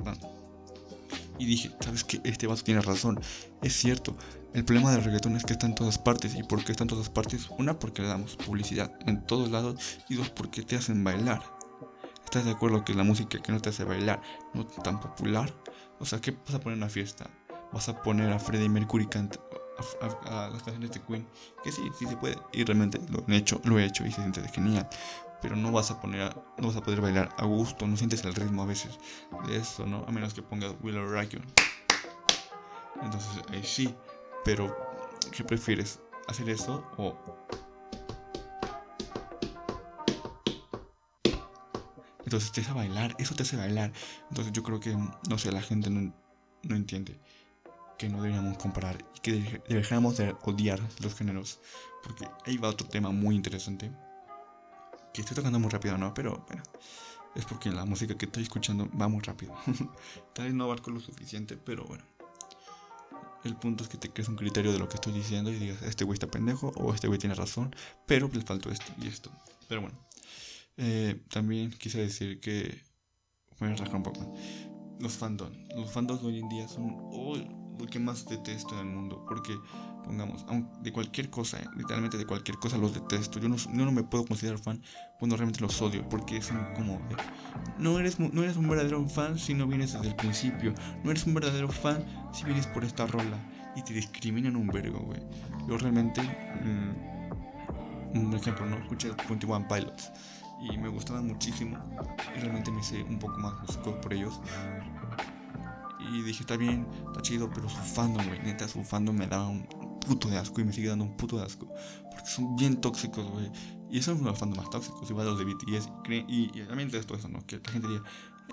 Y 1.39 1.47
dije, 1.47 1.71
¿sabes 1.81 2.05
qué? 2.05 2.21
Este 2.25 2.47
vaso 2.47 2.63
tiene 2.63 2.81
razón. 2.81 3.21
Es 3.63 3.75
cierto, 3.75 4.17
el 4.53 4.65
problema 4.65 4.93
del 4.93 5.03
reggaetón 5.03 5.37
es 5.37 5.45
que 5.45 5.55
está 5.55 5.67
en 5.67 5.75
todas 5.75 5.99
partes. 5.99 6.35
¿Y 6.37 6.43
por 6.43 6.65
qué 6.65 6.73
está 6.73 6.85
en 6.85 6.89
todas 6.89 7.09
partes? 7.09 7.49
Una, 7.59 7.79
porque 7.79 8.03
le 8.03 8.09
damos 8.09 8.37
publicidad 8.37 8.93
en 9.07 9.27
todos 9.27 9.51
lados. 9.51 9.99
Y 10.09 10.15
dos, 10.15 10.31
porque 10.31 10.63
te 10.63 10.77
hacen 10.77 11.03
bailar. 11.03 11.43
¿Estás 12.25 12.45
de 12.45 12.53
acuerdo 12.53 12.85
que 12.85 12.95
la 12.95 13.05
música 13.05 13.41
que 13.43 13.53
no 13.53 13.61
te 13.61 13.71
hace 13.71 13.85
bailar 13.85 14.23
no 14.55 14.63
es 14.63 14.83
tan 14.83 15.01
popular? 15.01 15.53
O 15.99 16.05
sea, 16.05 16.21
¿qué 16.21 16.33
vas 16.33 16.55
a 16.55 16.61
poner 16.61 16.77
en 16.77 16.85
una 16.85 16.91
fiesta? 16.91 17.29
Vas 17.73 17.89
a 17.89 18.01
poner 18.03 18.33
a 18.33 18.39
Freddie 18.39 18.69
Mercury 18.69 19.07
canta 19.07 19.41
a, 20.27 20.51
las 20.53 20.63
canciones 20.63 20.93
de 20.93 21.01
Queen. 21.01 21.27
Que 21.65 21.73
sí, 21.73 21.83
sí 21.99 22.07
se 22.07 22.17
puede. 22.17 22.39
Y 22.53 22.63
realmente 22.65 23.01
lo 23.11 23.25
he 23.27 23.37
hecho, 23.37 23.61
lo 23.65 23.79
he 23.79 23.85
hecho 23.85 24.07
y 24.07 24.13
se 24.13 24.21
siente 24.21 24.41
genial 24.49 24.89
pero 25.45 25.57
no 25.57 25.71
vas 25.71 25.91
a 25.91 26.01
poner 26.01 26.35
no 26.57 26.69
vas 26.69 26.77
a 26.77 26.81
poder 26.81 27.03
bailar 27.03 27.29
a 27.37 27.45
gusto, 27.45 27.87
no 27.87 27.99
sientes 27.99 28.25
el 28.25 28.35
ritmo 28.35 28.63
a 28.63 28.65
veces 28.65 28.99
de 29.47 29.59
eso, 29.59 29.85
¿no? 29.85 30.03
A 30.09 30.11
menos 30.11 30.33
que 30.33 30.41
pongas 30.41 30.75
Willow 30.81 31.05
Rock 31.05 31.35
Entonces 33.03 33.43
ahí 33.51 33.63
sí, 33.63 33.95
pero 34.43 34.75
¿qué 35.31 35.45
prefieres? 35.45 36.01
¿Hacer 36.29 36.49
eso 36.49 36.83
o 36.97 37.15
Entonces 42.25 42.51
te 42.51 42.63
hace 42.63 42.73
bailar, 42.73 43.15
eso 43.19 43.35
te 43.35 43.43
hace 43.43 43.59
bailar. 43.59 43.93
Entonces 44.31 44.51
yo 44.51 44.63
creo 44.63 44.81
que, 44.81 44.97
no 45.29 45.37
sé, 45.37 45.53
la 45.53 45.61
gente 45.61 45.91
no, 45.91 46.11
no 46.63 46.75
entiende 46.75 47.21
que 47.99 48.09
no 48.09 48.23
deberíamos 48.23 48.57
comparar 48.57 48.97
y 49.15 49.21
que 49.21 49.63
dejáramos 49.69 50.17
de 50.17 50.35
odiar 50.43 50.81
los 51.03 51.15
géneros. 51.15 51.61
Porque 52.03 52.27
ahí 52.47 52.57
va 52.57 52.71
otro 52.71 52.89
tema 52.89 53.11
muy 53.11 53.37
interesante 53.37 53.93
que 55.15 55.21
estoy 55.21 55.37
tocando 55.37 55.61
muy 55.61 55.71
rápido, 55.71 55.97
¿no? 55.97 56.13
Pero 56.13 56.45
bueno, 56.49 56.63
es 57.37 57.45
porque 57.45 57.71
la 57.71 57.85
música 57.85 58.19
que 58.19 58.27
estoy 58.27 58.43
escuchando 58.43 58.91
va 59.01 59.09
muy 59.09 59.23
rápido. 59.23 59.55
Tal 60.35 60.47
vez 60.47 60.55
no 60.55 60.65
abarco 60.65 60.91
lo 60.91 61.01
suficiente, 61.01 61.57
pero 61.57 61.85
bueno. 61.85 62.05
El 63.45 63.57
punto 63.57 63.85
es 63.85 63.91
que 63.91 63.97
te 63.99 64.11
crees 64.11 64.29
un 64.29 64.37
criterio 64.37 64.73
de 64.73 64.79
lo 64.79 64.89
que 64.89 64.95
estoy 64.95 65.13
diciendo 65.13 65.51
y 65.53 65.57
digas, 65.57 65.83
este 65.83 66.05
güey 66.05 66.15
está 66.15 66.27
pendejo 66.27 66.73
o 66.77 66.93
este 66.95 67.07
güey 67.07 67.19
tiene 67.19 67.35
razón, 67.35 67.77
pero 68.07 68.29
le 68.33 68.41
faltó 68.41 68.71
esto 68.71 68.93
y 69.01 69.07
esto. 69.07 69.31
Pero 69.69 69.83
bueno, 69.83 69.99
eh, 70.77 71.23
también 71.31 71.71
quise 71.71 71.99
decir 71.99 72.41
que... 72.41 72.83
Voy 73.61 73.69
a 73.69 73.77
rascar 73.77 73.97
un 73.97 74.03
poco. 74.03 74.35
Los 74.99 75.13
fandoms. 75.13 75.57
Los 75.77 75.93
fandoms 75.93 76.25
hoy 76.25 76.41
en 76.41 76.49
día 76.49 76.67
son 76.67 76.97
oh, 77.13 77.37
lo 77.79 77.87
que 77.87 78.01
más 78.01 78.27
detesto 78.27 78.75
en 78.75 78.81
el 78.81 78.95
mundo. 78.95 79.25
Porque 79.29 79.57
pongamos, 80.05 80.45
de 80.83 80.93
cualquier 80.93 81.31
cosa, 81.31 81.59
eh, 81.59 81.67
literalmente 81.77 82.19
de 82.19 82.27
cualquier 82.27 82.59
cosa 82.59 82.79
los 82.79 82.95
detesto. 82.95 83.39
Yo 83.39 83.49
no, 83.49 83.57
no 83.71 83.93
me 83.93 84.03
puedo 84.03 84.25
considerar 84.25 84.59
fan 84.59 84.83
cuando 85.19 85.37
realmente 85.37 85.61
los 85.61 85.81
odio, 85.83 86.09
porque 86.09 86.41
son 86.43 86.65
como, 86.75 87.01
no, 87.79 87.99
eres, 87.99 88.19
no 88.19 88.43
eres 88.43 88.57
un 88.57 88.69
verdadero 88.69 89.07
fan 89.09 89.39
si 89.39 89.55
no 89.55 89.67
vienes 89.67 89.93
desde 89.93 90.09
el 90.09 90.17
principio, 90.17 90.75
no 91.03 91.11
eres 91.11 91.27
un 91.27 91.35
verdadero 91.35 91.69
fan 91.69 92.05
si 92.33 92.45
vienes 92.45 92.67
por 92.67 92.85
esta 92.85 93.07
rola 93.07 93.39
y 93.77 93.83
te 93.83 93.93
discriminan 93.93 94.57
un 94.57 94.69
vergo, 94.69 95.01
güey. 95.01 95.21
Yo 95.69 95.79
realmente, 95.79 96.23
mm, 96.23 98.19
un 98.19 98.35
ejemplo, 98.35 98.67
no 98.67 98.77
escuché 98.77 99.11
21 99.29 99.67
Pilots 99.67 100.13
y 100.61 100.79
me 100.79 100.89
gustaban 100.89 101.27
muchísimo 101.27 101.77
y 102.37 102.41
realmente 102.41 102.71
me 102.71 102.81
hice 102.81 103.03
un 103.03 103.19
poco 103.19 103.39
más 103.39 103.55
músico 103.61 104.01
por 104.01 104.13
ellos 104.13 104.41
y 106.13 106.23
dije, 106.23 106.41
está 106.41 106.57
bien, 106.57 106.87
está 107.07 107.23
chido, 107.23 107.51
pero 107.51 107.69
su 107.69 107.79
fandom, 107.79 108.27
güey, 108.27 108.41
neta, 108.43 108.69
su 108.69 108.85
fandom 108.85 109.17
me 109.17 109.27
daba 109.27 109.49
un, 109.49 109.67
puto 110.05 110.29
de 110.29 110.39
asco 110.39 110.61
y 110.61 110.65
me 110.65 110.73
sigue 110.73 110.89
dando 110.89 111.05
un 111.05 111.17
puto 111.17 111.39
de 111.39 111.45
asco. 111.45 111.67
Porque 112.11 112.27
son 112.27 112.57
bien 112.57 112.81
tóxicos, 112.81 113.29
güey. 113.31 113.51
Y 113.91 114.03
son 114.03 114.23
los 114.25 114.39
fandoms 114.39 114.63
más 114.63 114.71
tóxicos, 114.71 115.09
igual 115.11 115.27
los 115.27 115.39
de 115.39 115.45
BTS. 115.45 115.89
Y, 116.29 116.51
y, 116.53 116.65
también 116.67 116.91
de 116.91 116.99
esto, 116.99 117.15
eso, 117.15 117.29
¿no? 117.29 117.45
Que 117.47 117.61
la 117.65 117.71
gente 117.71 117.89
diga, 117.89 118.03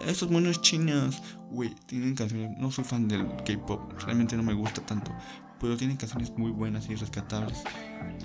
esos 0.05 0.29
monos 0.31 0.61
chinos, 0.61 1.21
güey, 1.49 1.73
tienen 1.87 2.15
canciones. 2.15 2.57
No 2.57 2.71
soy 2.71 2.83
fan 2.83 3.07
del 3.07 3.27
K-pop, 3.45 3.93
realmente 4.03 4.35
no 4.35 4.43
me 4.43 4.53
gusta 4.53 4.85
tanto. 4.85 5.11
Pero 5.59 5.77
tienen 5.77 5.97
canciones 5.97 6.31
muy 6.37 6.51
buenas 6.51 6.89
y 6.89 6.95
rescatables. 6.95 7.63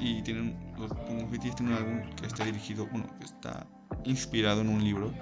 Y 0.00 0.22
tienen, 0.22 0.56
los, 0.78 0.90
BTS 0.90 1.56
tienen 1.56 1.68
un 1.68 1.74
álbum 1.74 2.10
que 2.16 2.26
está 2.26 2.44
dirigido, 2.44 2.86
bueno, 2.86 3.06
que 3.18 3.26
está 3.26 3.66
inspirado 4.04 4.62
en 4.62 4.68
un 4.68 4.82
libro, 4.82 5.12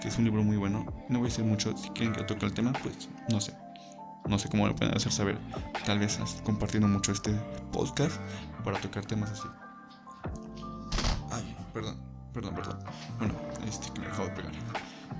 que 0.00 0.08
es 0.08 0.18
un 0.18 0.24
libro 0.24 0.42
muy 0.42 0.56
bueno. 0.56 0.84
No 1.08 1.18
voy 1.18 1.28
a 1.28 1.30
decir 1.30 1.44
mucho, 1.44 1.76
si 1.76 1.88
quieren 1.90 2.12
que 2.12 2.24
toque 2.24 2.46
el 2.46 2.54
tema, 2.54 2.72
pues 2.72 3.08
no 3.28 3.40
sé. 3.40 3.54
No 4.28 4.38
sé 4.38 4.48
cómo 4.48 4.66
lo 4.66 4.76
pueden 4.76 4.96
hacer 4.96 5.12
saber. 5.12 5.38
Tal 5.84 5.98
vez 5.98 6.18
compartiendo 6.44 6.88
mucho 6.88 7.12
este 7.12 7.32
podcast 7.72 8.20
para 8.64 8.80
tocar 8.80 9.04
temas 9.04 9.30
así. 9.30 9.48
Ay, 11.30 11.56
perdón, 11.72 11.98
perdón, 12.32 12.54
perdón. 12.54 12.78
Bueno, 13.18 13.34
este 13.66 13.92
que 13.92 14.00
me 14.00 14.06
acabo 14.06 14.28
de 14.28 14.34
pegar. 14.34 14.52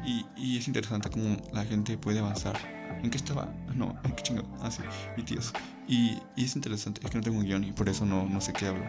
Y, 0.05 0.27
y 0.37 0.59
es 0.59 0.67
interesante 0.69 1.11
cómo 1.11 1.37
la 1.53 1.65
gente 1.65 1.99
puede 1.99 2.21
avanzar. 2.21 2.57
¿En 3.03 3.11
qué 3.11 3.17
estaba? 3.17 3.49
No, 3.75 3.97
¿en 4.05 4.13
qué 4.13 4.23
chingado? 4.23 4.49
Ah, 4.61 4.71
sí, 4.71 4.83
mi 5.17 5.23
tíos. 5.23 5.53
Y, 5.89 6.19
y, 6.37 6.45
es 6.45 6.55
interesante, 6.55 7.01
es 7.03 7.11
que 7.11 7.17
no 7.17 7.23
tengo 7.25 7.39
un 7.39 7.45
guion 7.45 7.65
y 7.65 7.73
por 7.73 7.89
eso 7.89 8.05
no, 8.05 8.29
no 8.29 8.41
sé 8.41 8.53
qué 8.53 8.67
hablo. 8.67 8.85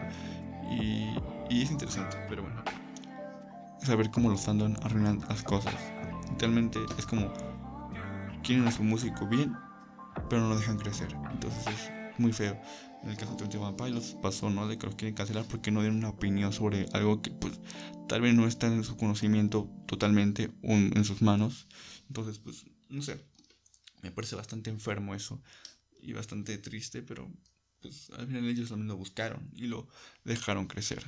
Y, 0.70 1.14
y 1.48 1.62
es 1.62 1.70
interesante, 1.70 2.18
pero 2.28 2.42
bueno. 2.42 2.62
Saber 3.80 4.10
cómo 4.10 4.28
los 4.28 4.42
fandom 4.42 4.74
arruinan 4.82 5.20
las 5.28 5.42
cosas. 5.42 5.74
Literalmente 6.28 6.78
es 6.98 7.06
como 7.06 7.32
quieren 8.42 8.66
a 8.66 8.72
su 8.72 8.82
músico 8.82 9.26
bien 9.26 9.56
pero 10.28 10.42
no 10.42 10.48
lo 10.48 10.56
dejan 10.56 10.78
crecer. 10.78 11.14
Entonces 11.30 11.66
es 11.66 12.18
muy 12.18 12.32
feo. 12.32 12.60
En 13.02 13.10
el 13.10 13.16
caso 13.16 13.32
de 13.34 13.48
Twenty 13.48 13.58
Pilots 13.76 14.16
pasó, 14.22 14.48
¿no? 14.48 14.68
De 14.68 14.78
que 14.78 14.86
los 14.86 14.94
quieren 14.94 15.14
cancelar 15.14 15.44
porque 15.46 15.70
no 15.70 15.80
dieron 15.80 15.98
una 15.98 16.10
opinión 16.10 16.52
sobre 16.52 16.86
algo 16.92 17.20
que, 17.20 17.30
pues, 17.30 17.60
tal 18.08 18.20
vez 18.20 18.34
no 18.34 18.46
está 18.46 18.68
en 18.68 18.84
su 18.84 18.96
conocimiento 18.96 19.68
totalmente 19.86 20.50
en 20.62 21.04
sus 21.04 21.20
manos. 21.20 21.66
Entonces, 22.08 22.38
pues, 22.38 22.64
no 22.88 23.02
sé. 23.02 23.24
Me 24.02 24.10
parece 24.10 24.36
bastante 24.36 24.70
enfermo 24.70 25.14
eso 25.14 25.42
y 26.00 26.12
bastante 26.12 26.58
triste, 26.58 27.02
pero, 27.02 27.30
pues, 27.80 28.10
al 28.10 28.26
final 28.26 28.46
ellos 28.46 28.68
también 28.68 28.88
lo 28.88 28.96
buscaron 28.96 29.50
y 29.54 29.66
lo 29.66 29.88
dejaron 30.24 30.66
crecer. 30.66 31.04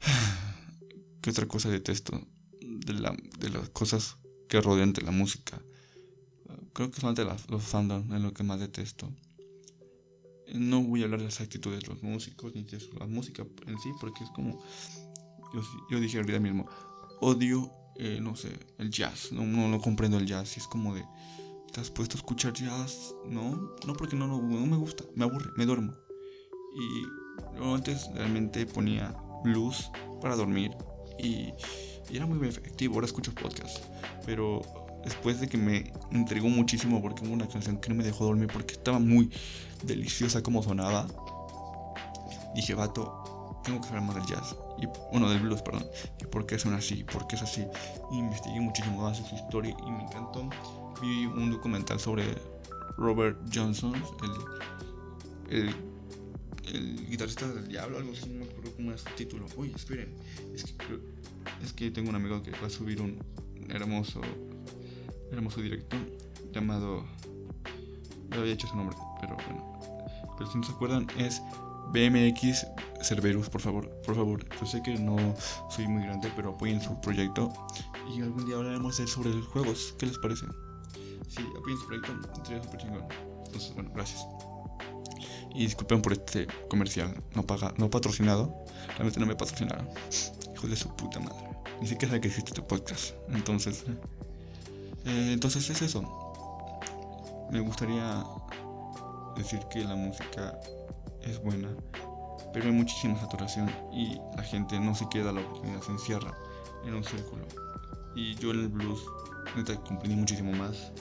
¿Qué 1.22 1.30
otra 1.30 1.46
cosa 1.46 1.70
detesto 1.70 2.26
de, 2.60 2.92
la, 2.94 3.16
de 3.38 3.50
las 3.50 3.68
cosas 3.70 4.16
que 4.48 4.60
rodean 4.60 4.92
de 4.92 5.02
la 5.02 5.10
música? 5.10 5.62
Creo 6.72 6.90
que 6.90 7.00
son 7.00 7.14
de 7.14 7.24
los 7.24 7.62
fandom 7.62 8.12
en 8.12 8.22
lo 8.22 8.32
que 8.32 8.42
más 8.42 8.60
detesto. 8.60 9.08
No 10.54 10.82
voy 10.82 11.02
a 11.02 11.04
hablar 11.04 11.20
de 11.20 11.26
las 11.26 11.40
actitudes 11.40 11.80
de 11.80 11.86
los 11.86 12.02
músicos 12.02 12.54
ni 12.54 12.64
de 12.64 12.78
la 12.98 13.06
música 13.06 13.46
en 13.66 13.78
sí, 13.78 13.90
porque 14.00 14.24
es 14.24 14.30
como. 14.30 14.58
Yo, 15.90 16.00
dije 16.00 16.18
ahorita 16.18 16.38
mismo, 16.38 16.68
odio, 17.20 17.70
eh, 17.96 18.18
no 18.20 18.36
sé, 18.36 18.58
el 18.78 18.90
jazz. 18.90 19.32
No, 19.32 19.44
no, 19.44 19.80
comprendo 19.80 20.18
el 20.18 20.26
jazz. 20.26 20.56
Es 20.56 20.66
como 20.66 20.94
de. 20.94 21.04
¿Estás 21.66 21.90
puesto 21.90 22.16
a 22.16 22.18
escuchar 22.18 22.52
jazz? 22.52 23.14
No, 23.26 23.76
no, 23.86 23.92
porque 23.94 24.16
no, 24.16 24.26
no, 24.26 24.40
me 24.40 24.76
gusta, 24.76 25.04
me 25.14 25.24
aburre, 25.24 25.50
me 25.56 25.66
duermo. 25.66 25.92
Y 26.74 27.02
yo 27.56 27.74
antes 27.74 28.08
realmente 28.12 28.66
ponía 28.66 29.16
blues 29.44 29.90
para 30.20 30.34
dormir 30.34 30.72
y, 31.22 31.52
era 32.12 32.26
muy 32.26 32.48
efectivo. 32.48 32.94
Ahora 32.94 33.06
escucho 33.06 33.32
podcast, 33.34 33.78
pero 34.26 34.62
después 35.04 35.40
de 35.40 35.48
que 35.48 35.56
me 35.56 35.92
entregó 36.10 36.48
muchísimo 36.48 37.00
porque 37.00 37.24
hubo 37.24 37.32
una 37.32 37.48
canción 37.48 37.78
que 37.78 37.88
no 37.88 37.94
me 37.94 38.04
dejó 38.04 38.24
dormir 38.24 38.48
porque 38.52 38.74
estaba 38.74 38.98
muy 38.98 39.30
deliciosa 39.82 40.42
como 40.42 40.62
sonaba. 40.62 41.06
dije, 42.54 42.74
vato, 42.74 43.60
tengo 43.64 43.80
que 43.80 43.88
saber 43.88 44.02
más 44.02 44.16
del 44.16 44.26
jazz. 44.26 44.56
Y, 44.78 44.86
bueno, 45.12 45.30
del 45.30 45.40
blues, 45.40 45.62
perdón. 45.62 45.86
Y 46.20 46.24
por 46.26 46.46
qué 46.46 46.58
son 46.58 46.74
así, 46.74 47.04
por 47.04 47.26
qué 47.26 47.36
es 47.36 47.42
así. 47.42 47.64
investigué 48.10 48.60
muchísimo 48.60 49.02
más 49.02 49.18
su 49.18 49.34
historia 49.34 49.76
y 49.86 49.90
me 49.90 50.02
encantó. 50.04 50.48
Vi 51.00 51.26
un 51.26 51.50
documental 51.50 51.98
sobre 51.98 52.24
Robert 52.96 53.38
Johnson, 53.52 53.94
el, 55.50 55.58
el, 55.58 55.74
el 56.74 57.06
guitarrista 57.08 57.48
del 57.48 57.68
diablo, 57.68 57.98
algo 57.98 58.12
así, 58.12 58.28
no 58.28 58.44
me 58.44 58.50
acuerdo 58.50 58.74
cómo 58.76 58.92
es 58.92 59.00
su 59.00 59.10
título. 59.16 59.46
Uy, 59.56 59.72
esperen, 59.74 60.14
es 60.54 60.64
que, 60.64 61.00
es 61.62 61.72
que 61.72 61.90
tengo 61.90 62.10
un 62.10 62.16
amigo 62.16 62.42
que 62.42 62.50
va 62.52 62.66
a 62.66 62.70
subir 62.70 63.00
un 63.00 63.18
hermoso, 63.70 64.20
hermoso 65.32 65.60
directo 65.60 65.96
llamado. 66.52 67.04
No 68.28 68.36
había 68.36 68.52
hecho 68.52 68.66
su 68.66 68.76
nombre, 68.76 68.96
pero 69.20 69.36
bueno. 69.46 69.78
Pero 70.38 70.50
si 70.50 70.58
no 70.58 70.64
se 70.64 70.72
acuerdan, 70.72 71.06
es 71.18 71.42
BMX 71.92 72.66
Cerberus, 73.02 73.48
por 73.48 73.60
favor, 73.60 73.90
por 74.02 74.14
favor. 74.14 74.46
Yo 74.60 74.66
sé 74.66 74.82
que 74.82 74.94
no 74.94 75.16
soy 75.68 75.88
muy 75.88 76.04
grande, 76.04 76.32
pero 76.36 76.50
apoyen 76.50 76.80
su 76.80 77.00
proyecto. 77.00 77.52
Y 78.14 78.22
algún 78.22 78.46
día 78.46 78.56
hablaremos 78.56 78.96
sobre 78.96 79.30
los 79.30 79.46
juegos. 79.48 79.94
¿Qué 79.98 80.06
les 80.06 80.18
parece? 80.18 80.46
Sí, 81.28 81.44
apoyen 81.58 81.78
su 81.78 81.86
proyecto, 81.86 82.44
sería 82.44 82.62
súper 82.62 82.80
chingón. 82.80 83.04
Entonces, 83.46 83.74
bueno, 83.74 83.90
gracias. 83.94 84.26
Y 85.54 85.64
disculpen 85.64 86.00
por 86.00 86.12
este 86.12 86.46
comercial 86.68 87.22
no 87.34 87.42
paga, 87.42 87.74
no 87.76 87.90
patrocinado. 87.90 88.54
Realmente 88.88 89.18
no 89.18 89.26
me 89.26 89.34
patrocinaron. 89.34 89.88
Hijo 90.54 90.68
de 90.68 90.76
su 90.76 90.94
puta 90.94 91.18
madre. 91.18 91.48
Ni 91.80 91.88
siquiera 91.88 92.08
sabe 92.08 92.20
que 92.20 92.28
existe 92.28 92.50
este 92.50 92.62
podcast. 92.62 93.14
Entonces, 93.30 93.84
eh, 93.88 93.96
entonces 95.04 95.68
es 95.70 95.82
eso. 95.82 96.02
Me 97.50 97.60
gustaría 97.60 98.24
decir 99.36 99.60
que 99.70 99.84
la 99.84 99.96
música 99.96 100.58
es 101.22 101.42
buena, 101.42 101.68
pero 102.52 102.66
hay 102.66 102.72
muchísima 102.72 103.18
saturación 103.18 103.70
y 103.92 104.20
la 104.36 104.42
gente 104.42 104.78
no 104.78 104.94
se 104.94 105.08
queda 105.08 105.32
la 105.32 105.40
oportunidad, 105.40 105.80
se 105.82 105.92
encierra 105.92 106.36
en 106.84 106.94
un 106.94 107.04
círculo. 107.04 107.44
Y 108.14 108.34
yo 108.36 108.50
en 108.50 108.60
el 108.60 108.68
blues 108.68 109.04
neta 109.56 109.74
comprendí 109.76 110.16
muchísimo 110.16 110.52
más 110.52 110.92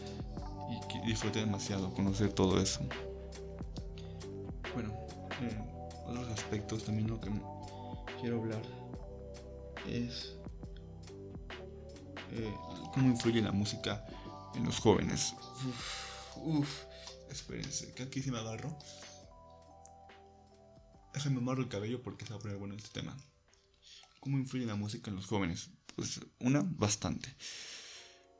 y 0.69 1.07
disfruté 1.07 1.39
demasiado 1.39 1.93
conocer 1.93 2.31
todo 2.33 2.59
eso. 2.59 2.81
Bueno, 4.73 4.93
en 5.41 6.17
otros 6.17 6.29
aspectos 6.29 6.83
también 6.83 7.09
lo 7.09 7.19
que 7.19 7.29
quiero 8.21 8.39
hablar 8.39 8.61
es 9.87 10.35
eh, 12.31 12.53
cómo 12.93 13.07
influye 13.07 13.41
la 13.41 13.51
música 13.51 14.05
en 14.55 14.65
los 14.65 14.79
jóvenes. 14.79 15.35
Uf, 16.37 16.83
espérense, 17.29 17.93
que 17.93 18.03
aquí 18.03 18.21
se 18.21 18.31
me 18.31 18.39
agarro. 18.39 18.77
Déjame 21.13 21.37
amarro 21.37 21.61
el 21.61 21.69
cabello 21.69 22.01
porque 22.01 22.25
se 22.25 22.33
va 22.33 22.37
a 22.37 22.41
poner 22.41 22.57
bueno 22.57 22.75
este 22.75 22.89
tema. 22.89 23.15
¿Cómo 24.19 24.37
influye 24.37 24.65
la 24.65 24.75
música 24.75 25.09
en 25.09 25.15
los 25.15 25.25
jóvenes? 25.25 25.69
Pues 25.95 26.19
una, 26.39 26.63
bastante. 26.63 27.35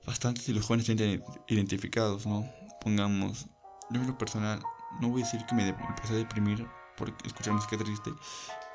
Bastante 0.05 0.41
si 0.41 0.53
los 0.53 0.65
jóvenes 0.65 0.85
se 0.85 0.95
sienten 0.95 1.23
identificados, 1.47 2.25
¿no? 2.25 2.49
Pongamos, 2.81 3.47
yo 3.91 4.01
en 4.01 4.07
lo 4.07 4.17
personal, 4.17 4.61
no 5.01 5.09
voy 5.09 5.21
a 5.21 5.25
decir 5.25 5.45
que 5.45 5.55
me 5.55 5.69
empecé 5.69 6.13
a 6.13 6.17
deprimir 6.17 6.65
por 6.97 7.15
escuchar 7.25 7.53
música 7.53 7.77
triste, 7.77 8.11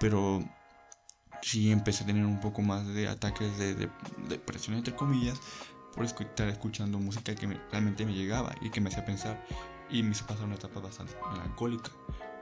pero 0.01 0.43
sí 1.45 1.71
empecé 1.71 2.05
a 2.05 2.07
tener 2.07 2.25
un 2.25 2.41
poco 2.41 2.63
más 2.63 2.87
de 2.87 3.07
ataques 3.07 3.59
de, 3.59 3.91
depresión, 4.29 4.77
entre 4.77 4.95
comillas, 4.95 5.39
por 5.95 6.05
estar 6.07 6.49
escuchando 6.49 6.99
música 6.99 7.35
que 7.35 7.47
realmente 7.71 8.07
me 8.07 8.15
llegaba 8.15 8.55
y 8.63 8.71
que 8.71 8.81
me 8.81 8.89
hacía 8.89 9.05
pensar 9.05 9.45
y 9.91 10.03
me 10.03 10.13
hizo 10.13 10.27
pasar 10.27 10.47
una 10.47 10.55
etapa 10.55 10.81
bastante 10.81 11.15
melancólica. 11.31 11.91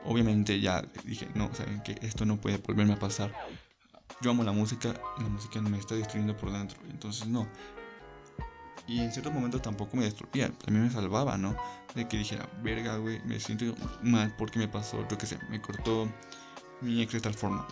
Obviamente 0.04 0.60
ya 0.60 0.82
dije, 1.04 1.28
no, 1.34 1.52
saben 1.52 1.82
que 1.82 1.98
esto 2.00 2.24
no 2.24 2.40
puede 2.40 2.58
volverme 2.58 2.92
a 2.92 2.98
pasar. 2.98 3.32
Yo 4.20 4.30
amo 4.30 4.44
la 4.44 4.52
música, 4.52 4.94
la 5.18 5.28
música 5.28 5.60
me 5.60 5.78
está 5.78 5.96
destruyendo 5.96 6.36
por 6.36 6.52
dentro, 6.52 6.78
entonces 6.88 7.26
no. 7.26 7.48
Y 8.86 9.00
en 9.00 9.12
ciertos 9.12 9.32
momentos 9.32 9.62
tampoco 9.62 9.96
me 9.96 10.04
destruía, 10.04 10.50
también 10.52 10.86
me 10.86 10.90
salvaba, 10.90 11.36
¿no? 11.36 11.56
De 11.94 12.06
que 12.06 12.18
dijera, 12.18 12.48
verga, 12.62 12.96
güey, 12.96 13.20
me 13.24 13.40
siento 13.40 13.64
mal 14.02 14.34
porque 14.38 14.60
me 14.60 14.68
pasó, 14.68 15.06
yo 15.08 15.18
qué 15.18 15.26
sé, 15.26 15.38
me 15.50 15.60
cortó 15.60 16.08
mi 16.80 17.02
ex 17.02 17.12
de 17.12 17.20
tal 17.20 17.34
forma. 17.34 17.66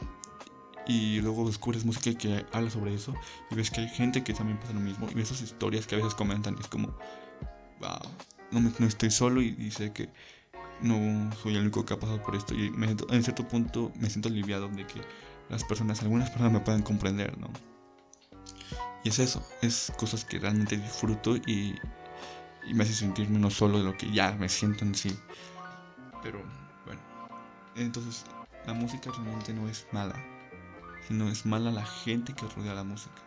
Y 0.90 1.20
luego 1.20 1.46
descubres 1.46 1.84
música 1.84 2.12
que 2.18 2.44
habla 2.50 2.68
sobre 2.68 2.92
eso 2.92 3.14
y 3.48 3.54
ves 3.54 3.70
que 3.70 3.82
hay 3.82 3.88
gente 3.88 4.24
que 4.24 4.34
también 4.34 4.58
pasa 4.58 4.72
lo 4.72 4.80
mismo 4.80 5.08
y 5.08 5.14
ves 5.14 5.30
esas 5.30 5.42
historias 5.42 5.86
que 5.86 5.94
a 5.94 5.98
veces 5.98 6.16
comentan 6.16 6.56
y 6.58 6.60
es 6.62 6.66
como, 6.66 6.88
wow, 7.78 8.10
no, 8.50 8.60
me, 8.60 8.72
no 8.76 8.86
estoy 8.86 9.12
solo 9.12 9.40
y, 9.40 9.70
sé 9.70 9.92
que 9.92 10.08
no 10.80 11.30
soy 11.36 11.54
el 11.54 11.60
único 11.60 11.86
que 11.86 11.94
ha 11.94 12.00
pasado 12.00 12.20
por 12.20 12.34
esto 12.34 12.56
y 12.56 12.72
en 13.10 13.22
cierto 13.22 13.46
punto 13.46 13.92
me 14.00 14.10
siento 14.10 14.30
aliviado 14.30 14.66
de 14.66 14.84
que 14.84 15.00
las 15.48 15.62
personas, 15.62 16.02
algunas 16.02 16.28
personas 16.28 16.54
me 16.54 16.58
puedan 16.58 16.82
comprender, 16.82 17.38
¿no? 17.38 17.50
Y 19.04 19.10
es 19.10 19.20
eso, 19.20 19.46
es 19.62 19.92
cosas 19.96 20.24
que 20.24 20.40
realmente 20.40 20.76
disfruto 20.76 21.36
y, 21.36 21.76
y 22.66 22.74
me 22.74 22.82
hace 22.82 22.94
sentir 22.94 23.30
menos 23.30 23.54
solo 23.54 23.78
de 23.78 23.84
lo 23.84 23.96
que 23.96 24.10
ya 24.10 24.32
me 24.32 24.48
siento 24.48 24.84
en 24.84 24.96
sí. 24.96 25.16
Pero 26.20 26.42
bueno, 26.84 27.00
entonces 27.76 28.24
la 28.66 28.72
música 28.72 29.12
realmente 29.12 29.54
no 29.54 29.68
es 29.68 29.86
mala, 29.92 30.16
sino 31.08 31.28
es 31.28 31.46
mala 31.46 31.70
la 31.70 31.84
gente 31.84 32.34
que 32.34 32.46
rodea 32.48 32.74
la 32.74 32.84
música. 32.84 33.20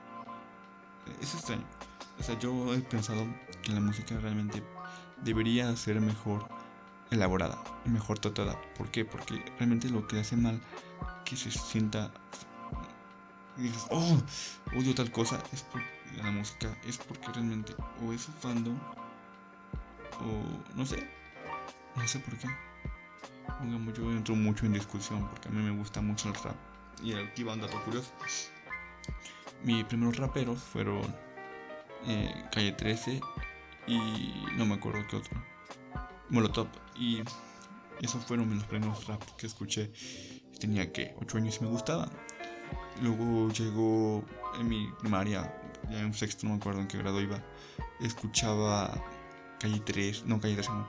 Es 1.22 1.34
extraño. 1.34 1.66
O 2.20 2.24
sea, 2.24 2.38
yo 2.40 2.74
he 2.74 2.80
pensado 2.80 3.26
que 3.62 3.72
la 3.72 3.80
música 3.80 4.18
realmente 4.20 4.64
debería 5.24 5.76
ser 5.76 6.00
mejor 6.00 6.48
elaborada 7.12 7.62
mejor 7.86 8.20
tratada. 8.20 8.60
¿Por 8.78 8.90
qué? 8.90 9.06
Porque 9.06 9.44
realmente 9.58 9.90
lo 9.90 10.08
que 10.08 10.20
hace 10.20 10.36
mal 10.36 10.60
que 11.26 11.36
se 11.36 11.52
sienta 11.52 12.12
y 13.58 13.64
dices, 13.64 13.86
oh, 13.92 14.18
odio 14.76 14.96
tal 14.96 15.12
cosa, 15.12 15.42
es 15.52 15.62
por 15.64 15.82
la 16.18 16.32
música, 16.32 16.76
es 16.86 16.98
porque 16.98 17.28
realmente 17.32 17.76
o 18.02 18.12
es 18.12 18.28
un 18.28 18.34
fandom 18.36 18.80
o 20.20 20.76
no 20.76 20.86
sé, 20.86 21.08
no 21.96 22.08
sé 22.08 22.20
por 22.20 22.38
qué. 22.38 22.48
yo 23.96 24.12
entro 24.12 24.36
mucho 24.36 24.66
en 24.66 24.74
discusión 24.74 25.28
porque 25.30 25.50
a 25.50 25.52
mí 25.52 25.62
me 25.62 25.78
gusta 25.78 26.02
mucho 26.02 26.30
el 26.30 26.36
rap. 26.36 26.56
Y 27.02 27.14
aquí 27.14 27.44
va 27.44 27.54
un 27.54 27.62
dato 27.62 27.82
curioso. 27.84 28.12
Mis 29.64 29.84
primeros 29.86 30.18
raperos 30.18 30.60
fueron 30.60 31.02
eh, 32.08 32.46
Calle 32.52 32.74
13 32.74 33.22
y 33.88 33.98
no 34.56 34.66
me 34.66 34.76
acuerdo 34.76 35.06
qué 35.10 35.18
otro. 35.18 35.44
Molotov. 36.30 36.68
Y 36.96 37.22
esos 38.02 38.24
fueron 38.26 38.54
los 38.54 38.66
primeros 38.66 39.08
rap 39.08 39.22
que 39.38 39.48
escuché. 39.48 39.92
Tenía 40.60 40.92
que 40.92 41.16
8 41.22 41.38
años 41.38 41.58
y 41.60 41.64
me 41.64 41.70
gustaba. 41.70 42.10
Luego 43.02 43.50
llegó 43.52 44.24
en 44.60 44.68
mi 44.68 44.92
primaria, 45.00 45.54
ya 45.90 46.00
en 46.00 46.14
sexto, 46.14 46.46
no 46.46 46.54
me 46.54 46.58
acuerdo 46.58 46.82
en 46.82 46.88
qué 46.88 46.98
grado 46.98 47.22
iba. 47.22 47.42
Escuchaba 48.00 48.94
Calle 49.60 49.80
3, 49.80 50.26
no 50.26 50.40
Calle 50.40 50.56
3, 50.56 50.70
no. 50.70 50.88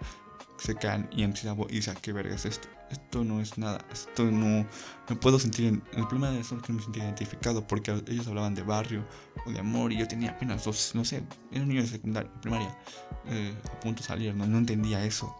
Secan 0.57 1.09
y 1.13 1.27
MC 1.27 1.45
y 1.69 1.77
decía, 1.77 1.95
¿qué 1.95 2.13
verga 2.13 2.35
es 2.35 2.45
esto? 2.47 2.69
Esto 2.91 3.25
no 3.25 3.41
es 3.41 3.59
nada, 3.59 3.85
esto 3.93 4.25
no 4.25 4.67
me 5.09 5.17
puedo 5.17 5.39
sentir, 5.39 5.67
en, 5.67 5.83
el 5.95 6.07
problema 6.07 6.31
de 6.31 6.41
eso 6.41 6.57
es 6.57 6.63
que 6.63 6.73
no 6.73 6.79
me 6.79 6.85
sentía 6.85 7.05
identificado 7.05 7.67
porque 7.67 7.91
ellos 8.07 8.27
hablaban 8.29 8.55
de 8.55 8.63
barrio 8.63 9.05
o 9.47 9.51
de 9.51 9.59
amor 9.59 9.93
y 9.93 9.99
yo 9.99 10.07
tenía 10.07 10.31
apenas 10.31 10.65
dos, 10.65 10.95
no 10.95 11.05
sé, 11.05 11.25
era 11.51 11.63
un 11.63 11.69
niño 11.69 11.83
de 11.83 11.89
secundaria, 11.89 12.31
primaria, 12.41 12.79
eh, 13.27 13.55
a 13.65 13.81
punto 13.81 14.03
de 14.03 14.07
salir, 14.07 14.35
no, 14.35 14.47
no 14.47 14.59
entendía 14.59 15.05
eso. 15.05 15.35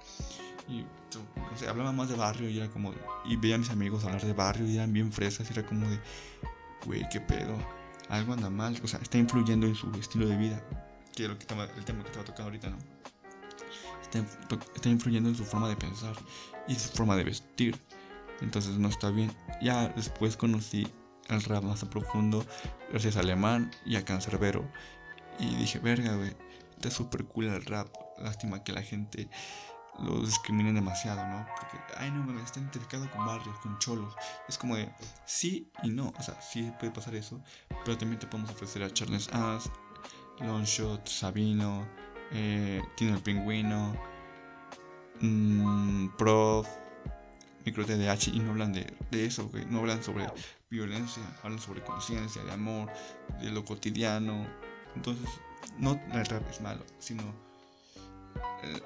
Y 0.69 0.85
no 1.37 1.57
sé, 1.57 1.69
hablaba 1.69 1.93
más 1.93 2.09
de 2.09 2.17
barrio 2.17 2.49
y 2.49 2.59
era 2.59 2.69
como, 2.71 2.93
y 3.25 3.37
veía 3.37 3.55
a 3.55 3.59
mis 3.59 3.71
amigos 3.71 4.05
hablar 4.05 4.23
de 4.23 4.33
barrio 4.33 4.67
y 4.67 4.77
eran 4.77 4.93
bien 4.93 5.13
fresas 5.13 5.49
y 5.49 5.53
era 5.53 5.65
como 5.65 5.89
de, 5.89 6.01
güey, 6.87 7.07
qué 7.11 7.21
pedo, 7.21 7.57
algo 8.09 8.33
anda 8.33 8.51
mal, 8.51 8.81
o 8.83 8.89
sea, 8.89 9.01
está 9.01 9.19
influyendo 9.19 9.67
en 9.67 9.75
su 9.75 9.91
estilo 9.93 10.27
de 10.27 10.37
vida, 10.37 10.63
que 11.15 11.25
es 11.25 11.29
lo 11.29 11.39
que 11.39 11.45
el 11.45 11.85
tema 11.85 12.03
que 12.03 12.09
estaba 12.09 12.25
tocando 12.25 12.45
ahorita, 12.45 12.71
¿no? 12.71 12.94
Está, 14.19 14.89
influyendo 14.89 15.29
en 15.29 15.37
su 15.37 15.45
forma 15.45 15.69
de 15.69 15.77
pensar 15.77 16.15
y 16.69 16.75
su 16.75 16.91
forma 16.91 17.17
de 17.17 17.25
vestir. 17.25 17.79
Entonces 18.41 18.79
no 18.79 18.89
está 18.89 19.11
bien. 19.11 19.33
Ya 19.63 19.89
después 19.89 20.37
conocí 20.37 20.87
el 21.29 21.43
rap 21.43 21.63
más 21.63 21.83
a 21.83 21.91
profundo 21.91 22.45
gracias 22.91 23.17
a 23.17 23.21
Alemán 23.21 23.71
y 23.85 23.97
a 23.97 24.05
Cancerbero. 24.05 24.69
Y 25.39 25.55
dije, 25.57 25.79
verga, 25.79 26.17
güey, 26.17 26.35
está 26.77 26.91
súper 26.91 27.25
cool 27.25 27.47
el 27.47 27.65
rap. 27.65 27.89
Lástima 28.19 28.63
que 28.63 28.73
la 28.73 28.83
gente 28.83 29.29
lo 29.99 30.21
discrimine 30.21 30.73
demasiado, 30.73 31.27
¿no? 31.27 31.47
Porque, 31.59 31.79
ay, 31.97 32.11
no, 32.11 32.25
me 32.25 32.43
está 32.43 32.61
identificado 32.61 33.11
con 33.11 33.27
barrios, 33.27 33.57
con 33.61 33.79
cholos. 33.79 34.15
Es 34.49 34.59
como 34.59 34.77
de, 34.77 34.93
sí 35.25 35.71
y 35.83 35.89
no. 35.89 36.13
O 36.19 36.23
sea, 36.23 36.41
sí 36.41 36.73
puede 36.79 36.93
pasar 36.93 37.15
eso. 37.15 37.41
Pero 37.85 37.97
también 37.97 38.19
te 38.19 38.27
podemos 38.27 38.51
ofrecer 38.51 38.83
a 38.83 38.93
Charles 38.93 39.29
Ass, 39.33 39.71
Longshot, 40.41 41.07
Sabino, 41.07 41.87
eh, 42.35 42.83
Tino 42.97 43.15
el 43.15 43.23
Pingüino, 43.23 43.97
mmm, 45.21 46.09
Prof, 46.19 46.69
Micro 47.65 47.87
TDH, 47.87 48.29
y 48.29 48.41
no 48.41 48.51
hablan 48.51 48.73
de, 48.73 48.87
eso, 49.13 49.51
no 49.71 49.79
hablan 49.79 50.03
sobre 50.03 50.27
violencia, 50.69 51.23
hablan 51.43 51.61
sobre 51.61 51.83
conciencia, 51.83 52.43
de 52.45 52.53
amor, 52.53 52.91
de 53.41 53.51
lo 53.51 53.65
cotidiano. 53.65 54.47
Entonces, 54.95 55.29
no 55.79 55.99
el 56.13 56.27
rap 56.27 56.43
es 56.51 56.61
malo, 56.61 56.85
sino 56.99 57.23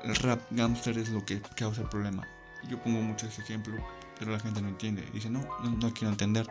el, 0.04 0.16
rap 0.16 0.40
gangster 0.50 0.96
es 0.98 1.08
lo 1.08 1.24
que 1.24 1.40
causa 1.56 1.82
el 1.82 1.88
problema. 1.88 2.26
Yo 2.68 2.80
pongo 2.82 3.00
mucho 3.00 3.26
ese 3.26 3.42
ejemplo, 3.42 3.74
pero 4.18 4.32
la 4.32 4.40
gente 4.40 4.60
no 4.60 4.68
entiende. 4.68 5.02
Dice, 5.12 5.30
no, 5.30 5.40
no, 5.62 5.92
quiero 5.92 6.10
entender. 6.10 6.46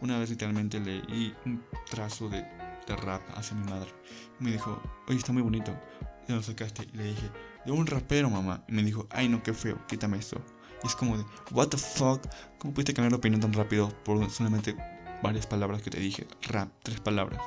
Una 0.00 0.18
vez 0.18 0.30
literalmente 0.30 0.78
leí 0.80 1.34
un 1.44 1.62
trazo 1.90 2.28
de, 2.28 2.42
de 2.86 2.96
rap 2.96 3.22
hacia 3.34 3.56
mi 3.56 3.68
madre. 3.70 3.90
me 4.38 4.52
dijo, 4.52 4.80
oye, 5.08 5.18
está 5.18 5.32
muy 5.32 5.42
bonito. 5.42 5.76
¿De 6.26 6.34
dónde 6.34 6.46
sacaste? 6.46 6.88
Y 6.92 6.96
le 6.96 7.04
dije, 7.04 7.30
de 7.64 7.72
un 7.72 7.86
rapero, 7.86 8.30
mamá. 8.30 8.64
Y 8.68 8.72
me 8.72 8.82
dijo, 8.82 9.06
ay, 9.10 9.28
no, 9.28 9.42
qué 9.42 9.52
feo, 9.52 9.78
quítame 9.86 10.18
esto. 10.18 10.40
Y 10.82 10.86
es 10.86 10.94
como 10.94 11.16
de, 11.16 11.24
what 11.52 11.68
the 11.68 11.76
fuck, 11.76 12.20
¿cómo 12.58 12.74
pudiste 12.74 12.94
cambiar 12.94 13.12
de 13.12 13.16
opinión 13.16 13.40
tan 13.40 13.52
rápido 13.52 13.88
por 14.04 14.28
solamente 14.30 14.76
varias 15.22 15.46
palabras 15.46 15.82
que 15.82 15.90
te 15.90 16.00
dije? 16.00 16.26
Rap, 16.42 16.68
tres 16.82 17.00
palabras. 17.00 17.40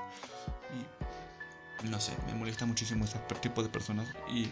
Y 1.83 1.89
no 1.89 1.99
sé, 1.99 2.13
me 2.27 2.33
molesta 2.33 2.65
muchísimo 2.65 3.05
ese 3.05 3.19
tipo 3.41 3.63
de 3.63 3.69
personas 3.69 4.07
y 4.33 4.49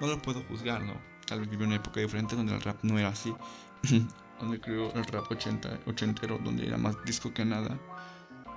no 0.00 0.06
lo 0.06 0.20
puedo 0.20 0.42
juzgar, 0.44 0.82
¿no? 0.82 0.94
Tal 1.26 1.40
vez 1.40 1.50
viví 1.50 1.64
una 1.64 1.76
época 1.76 2.00
diferente 2.00 2.36
donde 2.36 2.54
el 2.54 2.60
rap 2.60 2.78
no 2.82 2.98
era 2.98 3.08
así. 3.08 3.34
donde 4.40 4.60
creo 4.60 4.92
el 4.92 5.04
rap 5.06 5.30
80, 5.30 5.80
ochentero, 5.86 6.38
donde 6.38 6.66
era 6.66 6.76
más 6.76 6.96
disco 7.04 7.32
que 7.32 7.44
nada. 7.44 7.78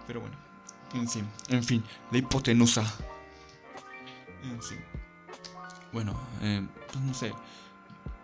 Pero 0.07 0.21
bueno, 0.21 0.35
en 0.93 1.07
fin, 1.07 1.27
en 1.49 1.63
fin, 1.63 1.83
la 2.11 2.17
hipotenusa. 2.17 2.83
En 4.43 4.61
fin. 4.61 4.79
Bueno, 5.91 6.13
eh, 6.41 6.65
pues 6.87 7.03
no 7.03 7.13
sé. 7.13 7.33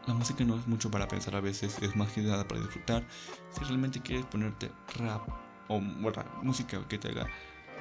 La 0.06 0.14
música 0.14 0.44
no 0.44 0.56
es 0.56 0.68
mucho 0.68 0.92
para 0.92 1.08
pensar 1.08 1.36
a 1.36 1.42
veces, 1.42 1.82
es 1.82 1.96
más 1.96 2.12
que 2.12 2.22
nada 2.22 2.48
para 2.48 2.62
disfrutar. 2.62 3.04
Si 3.52 3.64
realmente 3.64 4.00
quieres 4.00 4.26
ponerte 4.28 4.72
rap 5.00 5.28
o 5.68 5.80
música 5.80 6.80
que 6.88 7.00
te 7.00 7.10
haga 7.10 7.28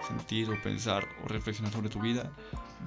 sentir 0.08 0.50
o 0.50 0.62
pensar 0.62 1.06
o 1.22 1.28
reflexionar 1.28 1.70
sobre 1.70 1.90
tu 1.90 2.00
vida, 2.00 2.30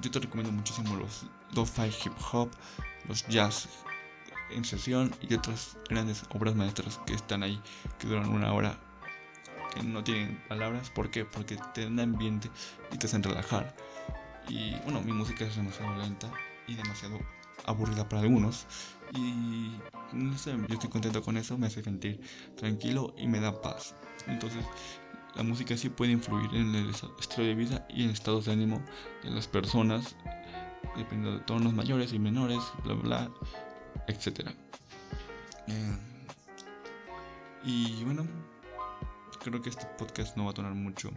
yo 0.02 0.10
te 0.10 0.18
recomiendo 0.18 0.50
muchísimo 0.50 0.96
los 0.96 1.26
lo-fi 1.54 1.86
hip 2.04 2.12
hop, 2.32 2.50
los 3.06 3.26
jazz 3.28 3.68
en 4.50 4.64
sesión 4.64 5.14
y 5.20 5.32
otras 5.34 5.76
grandes 5.88 6.24
obras 6.30 6.56
maestras 6.56 6.98
que 7.06 7.14
están 7.14 7.44
ahí, 7.44 7.62
que 8.00 8.08
duran 8.08 8.30
una 8.30 8.52
hora, 8.52 8.76
que 9.72 9.84
no 9.84 10.02
tienen 10.02 10.42
palabras. 10.48 10.90
¿Por 10.90 11.12
qué? 11.12 11.24
Porque 11.24 11.56
te 11.74 11.84
dan 11.84 12.00
ambiente 12.00 12.50
y 12.92 12.98
te 12.98 13.06
hacen 13.06 13.22
relajar. 13.22 13.72
Y 14.48 14.74
bueno, 14.80 15.00
mi 15.00 15.12
música 15.12 15.44
es 15.44 15.54
demasiado 15.54 15.96
lenta 15.96 16.28
y 16.68 16.74
demasiado 16.74 17.18
aburrida 17.66 18.08
para 18.08 18.22
algunos. 18.22 18.66
Y 19.14 19.72
no 20.12 20.36
sé, 20.36 20.52
yo 20.68 20.74
estoy 20.74 20.90
contento 20.90 21.22
con 21.22 21.36
eso, 21.36 21.56
me 21.58 21.66
hace 21.66 21.82
sentir 21.82 22.20
tranquilo 22.56 23.14
y 23.16 23.26
me 23.26 23.40
da 23.40 23.60
paz. 23.60 23.94
Entonces, 24.26 24.64
la 25.34 25.42
música 25.42 25.76
sí 25.76 25.88
puede 25.88 26.12
influir 26.12 26.54
en 26.54 26.74
el 26.74 26.90
estilo 27.18 27.46
de 27.46 27.54
vida 27.54 27.86
y 27.88 28.04
en 28.04 28.10
estados 28.10 28.44
de 28.44 28.52
ánimo 28.52 28.82
de 29.22 29.30
las 29.30 29.46
personas, 29.46 30.16
dependiendo 30.96 31.38
de 31.38 31.44
tonos 31.44 31.72
mayores 31.72 32.12
y 32.12 32.18
menores, 32.18 32.60
bla 32.84 32.94
bla, 32.94 33.30
etc. 34.08 34.50
Eh, 35.68 35.96
y 37.64 38.04
bueno, 38.04 38.26
creo 39.42 39.62
que 39.62 39.70
este 39.70 39.86
podcast 39.98 40.36
no 40.36 40.44
va 40.44 40.50
a 40.50 40.54
durar 40.54 40.74
mucho. 40.74 41.10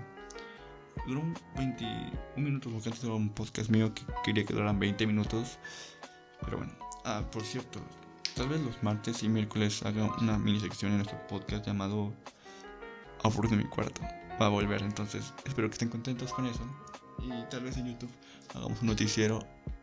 Duró 1.08 1.24
21 1.56 2.12
minutos 2.36 2.72
porque 2.72 2.90
antes 2.90 3.04
era 3.04 3.14
un 3.14 3.30
podcast 3.30 3.70
mío 3.70 3.94
que 3.94 4.04
quería 4.24 4.46
que 4.46 4.54
duraran 4.54 4.80
20 4.80 5.08
minutos. 5.08 5.58
Pero 6.42 6.58
bueno, 6.58 6.74
ah, 7.06 7.24
por 7.32 7.44
cierto, 7.44 7.80
tal 8.36 8.50
vez 8.50 8.62
los 8.62 8.82
martes 8.84 9.24
y 9.24 9.30
miércoles 9.30 9.84
haga 9.84 10.06
una 10.20 10.38
mini 10.38 10.60
sección 10.60 10.92
en 10.92 10.98
nuestro 11.00 11.20
podcast 11.28 11.66
llamado 11.66 12.14
Aburrido 13.24 13.58
de 13.58 13.64
mi 13.64 13.70
cuarto. 13.70 14.02
Va 14.42 14.48
a 14.48 14.50
volver, 14.50 14.82
entonces 14.82 15.34
espero 15.46 15.70
que 15.70 15.74
estén 15.74 15.90
contentos 15.90 16.34
con 16.34 16.46
eso. 16.46 16.62
Y 17.20 17.30
tal 17.50 17.64
vez 17.64 17.78
en 17.78 17.88
YouTube 17.88 18.12
hagamos 18.56 18.82
un 18.82 18.88
noticiero. 18.88 19.40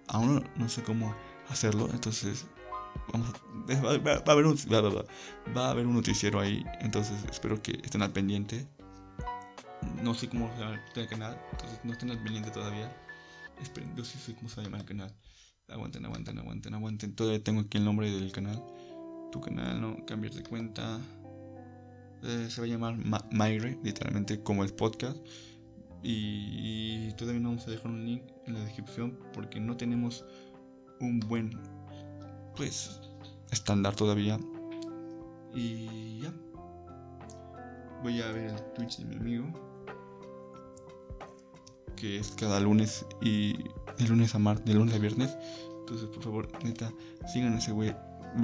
Aún 0.08 0.44
no, 0.56 0.68
sé 0.68 0.82
cómo 0.82 1.14
hacerlo, 1.48 1.88
entonces 1.92 2.46
vamos 3.12 3.32
va, 3.84 3.90
a 3.90 3.92
haber 3.92 4.06
va, 4.08 5.66
a 5.66 5.70
haber 5.70 5.86
un 5.86 5.94
noticiero 5.94 6.40
ahí, 6.40 6.64
entonces 6.80 7.16
espero 7.30 7.62
que 7.62 7.72
estén 7.82 8.02
al 8.02 8.12
pendiente. 8.12 8.66
No 10.02 10.14
sé 10.14 10.28
cómo 10.28 10.52
se 10.54 10.60
llama 10.60 10.80
el 10.94 11.08
canal, 11.08 11.40
entonces 11.52 11.80
no 11.84 11.92
estén 11.92 12.10
al 12.10 12.22
pendiente 12.22 12.50
todavía. 12.50 12.90
Esperen, 13.60 13.94
yo 13.96 14.04
sí 14.04 14.18
sé 14.18 14.34
cómo 14.34 14.48
se 14.48 14.62
llama 14.62 14.78
el 14.78 14.84
canal. 14.84 15.12
Aguanten, 15.68 16.04
aguanten, 16.04 16.38
aguanten, 16.38 16.74
aguanten. 16.74 17.14
Todavía 17.14 17.42
tengo 17.42 17.60
aquí 17.60 17.78
el 17.78 17.84
nombre 17.84 18.10
del 18.10 18.32
canal. 18.32 18.62
Tu 19.32 19.40
canal, 19.40 19.80
no, 19.80 20.06
cambiar 20.06 20.32
de 20.32 20.42
cuenta. 20.42 20.98
Eh, 22.22 22.46
se 22.48 22.60
va 22.60 22.66
a 22.66 22.70
llamar 22.70 22.96
Ma 22.96 23.48
literalmente 23.48 24.42
como 24.42 24.64
el 24.64 24.72
podcast. 24.72 25.18
Y, 26.02 27.12
todavía 27.14 27.40
no 27.40 27.50
vamos 27.50 27.66
a 27.66 27.70
dejar 27.70 27.90
un 27.90 28.04
link 28.04 28.22
en 28.46 28.54
la 28.54 28.60
descripción 28.60 29.18
porque 29.34 29.60
no 29.60 29.76
tenemos 29.76 30.24
un 31.00 31.20
buen, 31.20 31.50
pues, 32.56 33.00
estándar 33.50 33.94
todavía. 33.96 34.38
Y 35.54 36.20
ya. 36.20 36.32
Voy 38.02 38.22
a 38.22 38.30
ver 38.30 38.50
el 38.50 38.72
Twitch 38.74 38.98
de 38.98 39.04
mi 39.06 39.16
amigo. 39.16 39.67
Que 41.98 42.18
es 42.18 42.30
cada 42.30 42.60
lunes 42.60 43.04
y 43.20 43.54
de 43.98 44.08
lunes 44.08 44.34
a 44.34 44.38
martes, 44.38 44.66
de 44.66 44.74
lunes 44.74 44.94
a 44.94 44.98
viernes. 44.98 45.36
Entonces, 45.80 46.08
por 46.08 46.22
favor, 46.22 46.48
neta, 46.62 46.92
sigan 47.32 47.54
ese 47.54 47.72
güey. 47.72 47.94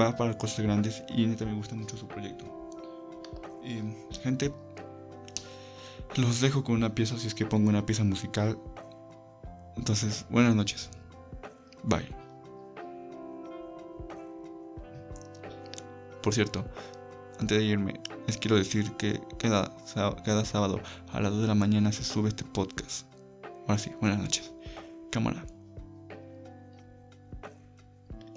Va 0.00 0.16
para 0.16 0.36
cosas 0.36 0.64
grandes 0.64 1.02
y 1.14 1.26
neta 1.26 1.44
me 1.44 1.54
gusta 1.54 1.74
mucho 1.74 1.96
su 1.96 2.08
proyecto. 2.08 2.44
Y, 3.62 3.80
gente, 4.22 4.52
los 6.16 6.40
dejo 6.40 6.64
con 6.64 6.74
una 6.74 6.94
pieza 6.94 7.18
si 7.18 7.26
es 7.26 7.34
que 7.34 7.46
pongo 7.46 7.68
una 7.68 7.86
pieza 7.86 8.02
musical. 8.02 8.58
Entonces, 9.76 10.26
buenas 10.30 10.54
noches. 10.54 10.90
Bye. 11.82 12.08
Por 16.22 16.32
cierto, 16.32 16.64
antes 17.38 17.58
de 17.58 17.64
irme, 17.64 18.00
les 18.26 18.38
quiero 18.38 18.56
decir 18.56 18.90
que 18.92 19.20
cada, 19.38 19.76
cada 20.24 20.44
sábado 20.44 20.80
a 21.12 21.20
las 21.20 21.32
2 21.32 21.42
de 21.42 21.48
la 21.48 21.54
mañana 21.54 21.92
se 21.92 22.02
sube 22.02 22.30
este 22.30 22.44
podcast. 22.44 23.13
Ahora 23.66 23.79
sí, 23.79 23.90
buenas 24.00 24.18
noches. 24.18 24.53
Cámara. 25.11 25.44